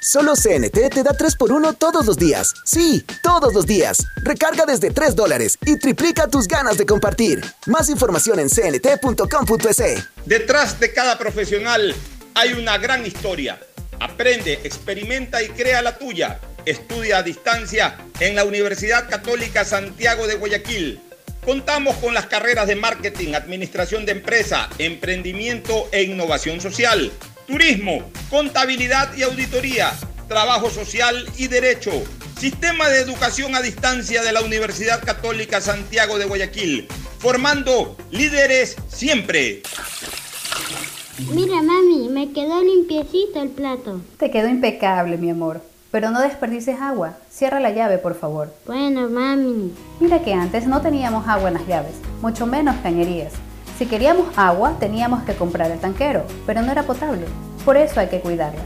[0.00, 2.54] Solo CNT te da 3x1 todos los días.
[2.64, 3.98] Sí, todos los días.
[4.22, 7.44] Recarga desde 3 dólares y triplica tus ganas de compartir.
[7.66, 10.04] Más información en cnt.com.es.
[10.24, 11.94] Detrás de cada profesional
[12.34, 13.58] hay una gran historia.
[13.98, 16.38] Aprende, experimenta y crea la tuya.
[16.64, 21.00] Estudia a distancia en la Universidad Católica Santiago de Guayaquil.
[21.44, 27.10] Contamos con las carreras de marketing, administración de empresa, emprendimiento e innovación social,
[27.48, 29.92] turismo, contabilidad y auditoría,
[30.28, 31.90] trabajo social y derecho.
[32.38, 36.86] Sistema de educación a distancia de la Universidad Católica Santiago de Guayaquil,
[37.18, 39.62] formando líderes siempre.
[41.32, 44.02] Mira, mami, me quedó limpiecito el plato.
[44.18, 45.62] Te quedó impecable, mi amor.
[45.90, 47.16] Pero no desperdices agua.
[47.30, 48.54] Cierra la llave, por favor.
[48.66, 49.72] Bueno, mami.
[50.00, 53.32] Mira que antes no teníamos agua en las llaves, mucho menos cañerías.
[53.78, 57.26] Si queríamos agua, teníamos que comprar el tanquero, pero no era potable.
[57.64, 58.60] Por eso hay que cuidarla.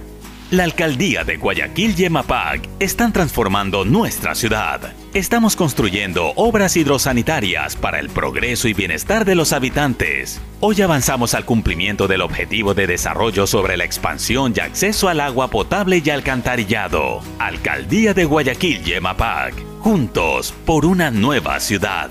[0.51, 4.81] La alcaldía de Guayaquil y EMAPAC están transformando nuestra ciudad.
[5.13, 10.41] Estamos construyendo obras hidrosanitarias para el progreso y bienestar de los habitantes.
[10.61, 15.49] Hoy avanzamos al cumplimiento del objetivo de desarrollo sobre la expansión y acceso al agua
[15.49, 17.21] potable y alcantarillado.
[17.39, 19.55] Alcaldía de Guayaquil y EMAPAC.
[19.81, 22.11] Juntos por una nueva ciudad.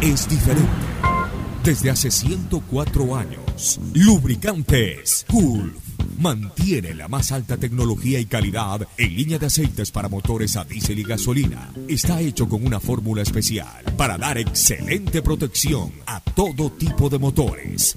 [0.00, 0.70] es diferente.
[1.64, 5.74] Desde hace 104 años, Lubricantes Gulf
[6.18, 10.98] mantiene la más alta tecnología y calidad en línea de aceites para motores a diésel
[10.98, 11.70] y gasolina.
[11.88, 17.96] Está hecho con una fórmula especial para dar excelente protección a todo tipo de motores,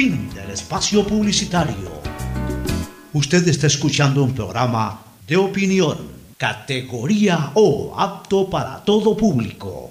[0.00, 2.00] Fin del espacio publicitario.
[3.12, 5.98] Usted está escuchando un programa de opinión,
[6.38, 9.90] categoría O, apto para todo público.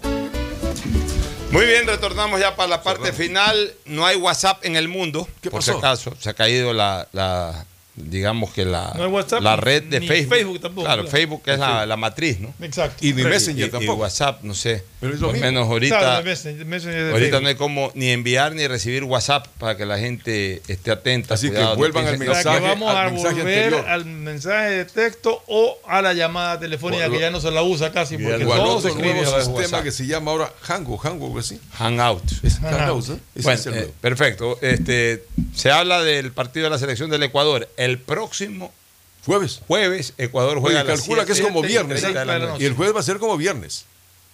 [1.51, 3.71] Muy bien, retornamos ya para la parte final.
[3.85, 5.27] No hay WhatsApp en el mundo.
[5.41, 5.73] ¿Qué por pasó?
[5.73, 9.83] si acaso, se ha caído la, la- digamos que la, No hay WhatsApp, la red
[9.83, 10.35] de ni Facebook.
[10.35, 11.15] Facebook tampoco, Claro, claro.
[11.17, 12.51] Facebook es la, matriz, ¿no?
[12.61, 13.05] Exacto.
[13.05, 13.97] Y ni Messenger y- tampoco.
[13.99, 14.83] Y WhatsApp, no sé.
[14.99, 15.47] Pero es lo Por mismo.
[15.47, 17.41] menos ahorita, Claro, Messenger- Messenger de ahorita Facebook.
[17.43, 21.35] no hay como ni enviar ni recibir WhatsApp para que la gente esté atenta.
[21.35, 23.63] Así que no vuelvan al piensen- O sea, que mensaje- vamos al a mensaje volver
[23.63, 23.89] anterior.
[23.89, 27.93] al mensaje de texto o a la llamada telefónica que ya no se la usa
[27.93, 29.43] casi Y porque todo se escribe nuevo ahora.
[29.45, 29.83] sistema WhatsApp.
[29.85, 30.45] que se llama ahora
[31.39, 31.59] así.
[31.77, 32.23] Hangout.
[32.43, 32.79] Es Hangout.
[32.79, 33.17] Hangout, ¿eh?
[33.35, 33.93] Bueno, es eh, nuevo.
[34.01, 34.59] perfecto.
[34.61, 35.23] Este,
[35.55, 37.69] se habla del partido de la selección del Ecuador.
[37.77, 38.73] El próximo
[39.25, 39.61] Jueves.
[39.65, 42.01] jueves, Ecuador juega Oye, a las calcula que es 7 como viernes.
[42.01, 42.63] 30 de la noche.
[42.63, 43.85] Y el jueves va a ser como viernes.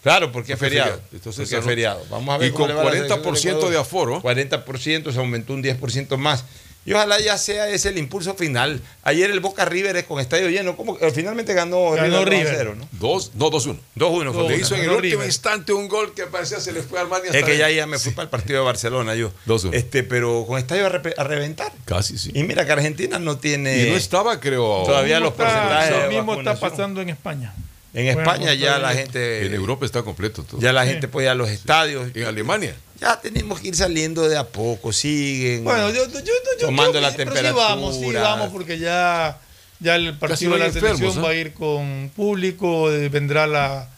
[0.05, 0.91] Claro, porque es feriado.
[0.91, 1.09] feriado.
[1.13, 2.05] Entonces, porque es feriado.
[2.11, 3.19] Vamos a ver Y con le va a la selección
[3.57, 4.21] 40% del de aforo.
[4.21, 6.45] 40% se aumentó un 10% más.
[6.87, 8.79] Y ojalá ya sea ese el impulso final.
[9.01, 10.77] Ayer el Boca River es con estadio lleno.
[10.77, 10.95] ¿Cómo?
[10.95, 12.55] que Finalmente ganó, Ganó River 2 a River.
[12.59, 12.87] 0, ¿no?
[12.91, 13.79] Dos, no, 2-1.
[13.95, 14.41] 2-1 fue.
[14.43, 15.25] Dos, Le el hizo en el último River.
[15.25, 17.87] instante un gol que parecía se le fue a Armani hasta Es que ya, ya
[17.87, 18.03] me Sí.
[18.03, 19.31] fui para el partido de Barcelona yo.
[19.47, 19.73] 2-1.
[19.73, 21.71] Este, pero con estadio a, repe- a reventar.
[21.85, 22.29] Casi, sí.
[22.35, 23.87] Y mira que Argentina no tiene.
[23.87, 24.83] Y no estaba, creo.
[24.85, 26.69] Todavía Lo los porcentajes está, de lo mismo está vacunación.
[26.69, 27.53] pasando en España.
[27.95, 29.45] En Bueno, España ya está la gente.
[29.45, 30.59] En Europa está completo todo.
[30.59, 30.89] Ya la Sí.
[30.91, 32.11] gente puede ir a los estadios.
[32.13, 32.75] En Alemania.
[32.99, 35.63] Ya tenemos que ir saliendo de a poco, siguen.
[35.63, 37.49] Bueno, yo, yo, yo, yo Tomando creo la temperatura.
[37.51, 39.39] Sí vamos, sí vamos, porque ya,
[39.79, 41.21] ya el partido de la selección enfermos, ¿eh?
[41.21, 43.89] va a ir con público, eh, vendrá la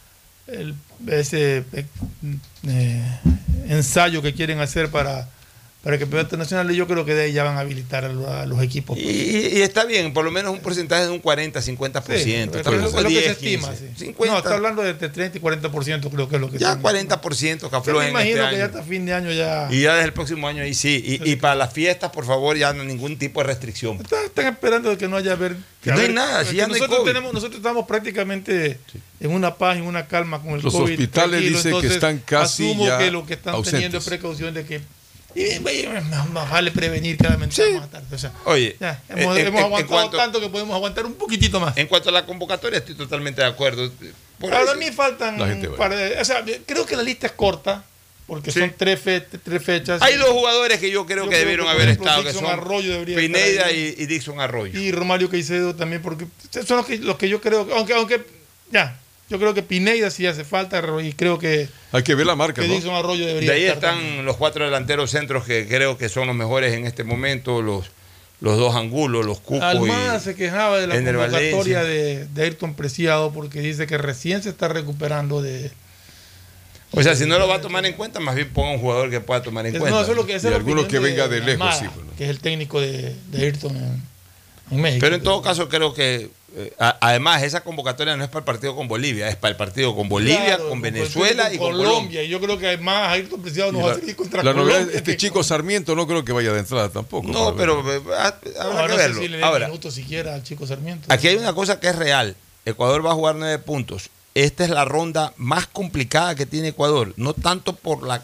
[0.47, 0.75] el,
[1.07, 1.63] ese
[2.67, 3.01] eh,
[3.67, 5.27] ensayo que quieren hacer para,
[5.87, 8.09] para el campeonato nacional y yo creo que de ahí ya van a habilitar a,
[8.11, 8.97] lo- a los equipos.
[8.97, 11.63] Y, y- y está bien, por lo menos un porcentaje de un 40, 50%.
[12.21, 13.67] Sí, Está pero bien, es lo que 10, se estima.
[13.69, 14.05] 15, sí.
[14.07, 14.33] 50.
[14.33, 16.81] No, está hablando de entre 30 y 40% creo que es lo que ya están-
[16.83, 19.69] 40% que Yo me imagino este que ya hasta fin de año ya...
[19.71, 21.01] Y ya desde el próximo año ahí sí.
[21.23, 23.95] Y, y para las fiestas, por favor, ya no hay ningún tipo de restricción.
[24.01, 25.55] Están, están esperando de que no haya ver.
[25.81, 27.11] Que no hay nada, si ya no hay nosotros COVID.
[27.13, 28.77] tenemos, nosotros estamos prácticamente
[29.21, 30.91] en una paz, en una calma con el Los COVID.
[30.95, 34.01] hospitales tranquilo, dicen que están casi asumo ya que lo que están teniendo ausentes.
[34.03, 34.81] es precaución de que
[35.39, 36.01] y, bueno,
[36.31, 38.15] más, vale prevenir que lamentar más tarde.
[38.15, 41.13] O sea, Oye, ya, hemos, en- hemos en aguantado cuanto- tanto que podemos aguantar un
[41.13, 41.77] poquitito más.
[41.77, 43.91] En cuanto a la convocatoria, estoy totalmente de acuerdo.
[44.39, 45.37] Por Para ahí- mí faltan
[45.77, 47.83] par de- o sea, creo que la lista es corta
[48.27, 48.59] porque Sí.
[48.59, 50.01] son tres, fe- tres fechas.
[50.01, 52.29] Hay dos jugadores que yo creo Yo que creo debieron que, haber ejemplo, estado, que
[52.33, 54.79] Dixon son Arroyo Pineda y Dixon Arroyo.
[54.79, 56.27] y Romario Caicedo también, porque
[56.65, 58.25] son los que, los que yo creo, aunque, aunque
[58.71, 61.67] ya, Yo creo que Pineida sí hace falta y creo que.
[61.91, 62.61] Hay que ver la marca.
[62.61, 62.95] Que ¿no?
[62.95, 64.25] Arroyo debería De ahí estar están también.
[64.25, 67.87] los cuatro delanteros centros que creo que son los mejores en este momento, los,
[68.39, 72.73] los dos angulos, los Cuco Almada y se quejaba de la convocatoria de, de Ayrton
[72.73, 75.71] Preciado porque dice que recién se está recuperando de.
[76.91, 79.09] O sea, si no lo va a tomar en cuenta, más bien ponga un jugador
[79.09, 79.97] que pueda tomar en Es- cuenta.
[79.97, 81.79] no, eso es lo que Y es la alguno opinión que venga de lejos, Almada,
[81.79, 82.15] sí, pues, ¿no?
[82.15, 84.03] Que es el técnico de, de Ayrton en,
[84.71, 84.99] en México.
[85.01, 88.45] Pero en todo caso creo que, eh, a- además, esa convocatoria no es para el
[88.45, 91.67] partido con Bolivia, es para el partido con Bolivia, Claro, con con Venezuela y con
[91.71, 91.89] Colombia.
[91.93, 92.23] Colombia.
[92.23, 94.79] Y yo creo que además Ayrton Preciado nos Y va a seguir contra la Colombia.
[94.79, 97.27] es este chico Sarmiento no creo que vaya de entrada tampoco.
[97.27, 99.21] No, pero eh, ha- No, habrá que no sé verlo.
[99.21, 101.07] si le den Ahora, minutos siquiera al chico Sarmiento.
[101.11, 102.35] aquí hay una cosa que es real.
[102.65, 104.09] Ecuador va a jugar nueve puntos.
[104.35, 107.13] Esta es la ronda más complicada que tiene Ecuador.
[107.17, 108.23] No tanto por la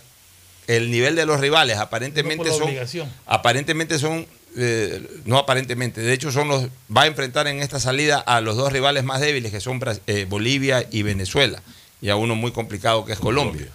[0.67, 1.77] el nivel de los rivales.
[1.77, 2.69] Aparentemente No son.
[3.25, 4.25] Aparentemente son.
[4.57, 6.01] Eh, no aparentemente.
[6.01, 6.67] De hecho, son los.
[6.95, 10.25] Va a enfrentar en esta salida a los dos rivales más débiles, que son eh,
[10.30, 11.61] Bolivia y Venezuela.
[12.01, 13.67] Y a uno muy complicado que es Colombia.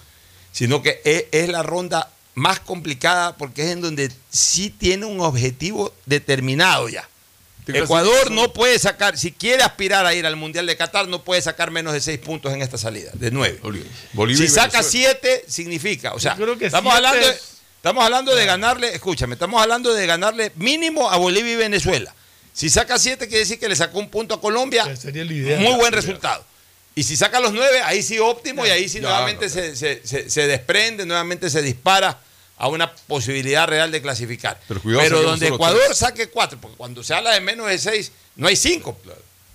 [0.52, 5.20] Sino que es, es la ronda más complicada porque es en donde sí tiene un
[5.20, 7.08] objetivo determinado ya.
[7.66, 11.42] Ecuador no puede sacar, si quiere aspirar a ir al Mundial de Qatar, no puede
[11.42, 13.60] sacar menos de seis puntos en esta salida, de nueve.
[14.12, 17.36] Bolivia si saca siete, significa, o sea, Yo creo que estamos siete hablando, de,
[17.78, 22.14] estamos hablando de ganarle, escúchame, estamos hablando de ganarle mínimo a Bolivia y Venezuela.
[22.52, 25.60] Si saca siete, quiere decir que le sacó un punto a Colombia, sería el ideal.
[25.62, 26.44] muy buen resultado.
[26.94, 29.76] Y si saca los nueve, ahí sí óptimo y ahí sí Ya, nuevamente no, se,
[29.76, 32.18] se- se- se desprende, nuevamente se dispara
[32.56, 34.58] a una posibilidad real de clasificar.
[34.66, 37.78] Pero Pero, cuidado, saquemos donde Ecuador saque cuatro, porque cuando se habla de menos de
[37.78, 38.98] seis, no hay cinco.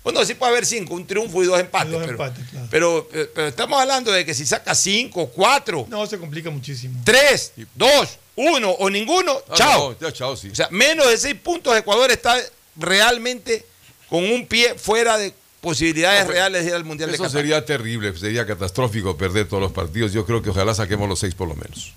[0.04, 1.90] Bueno, sí puede haber cinco, un triunfo y dos empates.
[1.90, 2.66] Dos pero, empates, claro.
[2.70, 7.00] pero, eh, pero estamos hablando de que si saca cinco, cuatro, No, se complica muchísimo.
[7.04, 9.96] tres, dos, uno o ninguno, Ah, chao.
[9.98, 10.50] no, ya, chao, sí.
[10.50, 12.36] O sea, menos de seis puntos, Ecuador está
[12.76, 13.64] realmente
[14.10, 15.32] con un pie fuera de
[15.62, 19.48] posibilidades No, pero reales de ir al Mundial de Eso sería terrible, sería catastrófico perder
[19.48, 20.12] todos los partidos.
[20.12, 21.94] Yo creo que ojalá saquemos los seis por lo menos.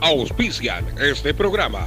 [0.00, 1.86] Auspician este programa.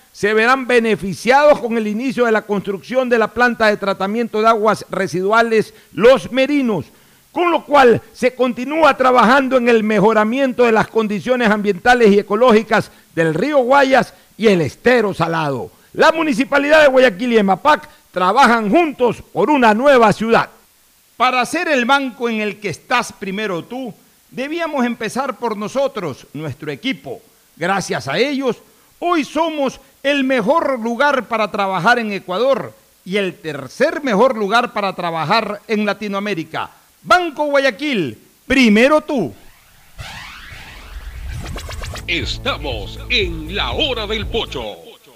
[0.11, 4.47] se verán beneficiados con el inicio de la construcción de la planta de tratamiento de
[4.47, 6.85] aguas residuales Los Merinos,
[7.31, 12.91] con lo cual se continúa trabajando en el mejoramiento de las condiciones ambientales y ecológicas
[13.15, 15.71] del río Guayas y el estero salado.
[15.93, 20.49] La Municipalidad de Guayaquil y EMAPAC trabajan juntos por una nueva ciudad.
[21.15, 23.93] Para ser el banco en el que estás primero tú,
[24.29, 27.21] debíamos empezar por nosotros, nuestro equipo.
[27.55, 28.57] Gracias a ellos,
[29.01, 32.73] hoy somos el mejor lugar para trabajar en Ecuador
[33.03, 36.69] y el tercer mejor lugar para trabajar en Latinoamérica.
[37.01, 39.33] Banco Guayaquil, primero tú.
[42.07, 44.75] Estamos en la hora del pocho.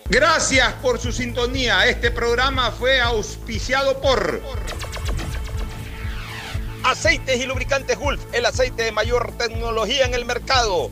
[0.10, 1.88] Gracias por su sintonía.
[1.88, 4.42] Este programa fue auspiciado por
[6.84, 10.92] Aceites y lubricantes Gulf, el aceite de mayor tecnología en el mercado.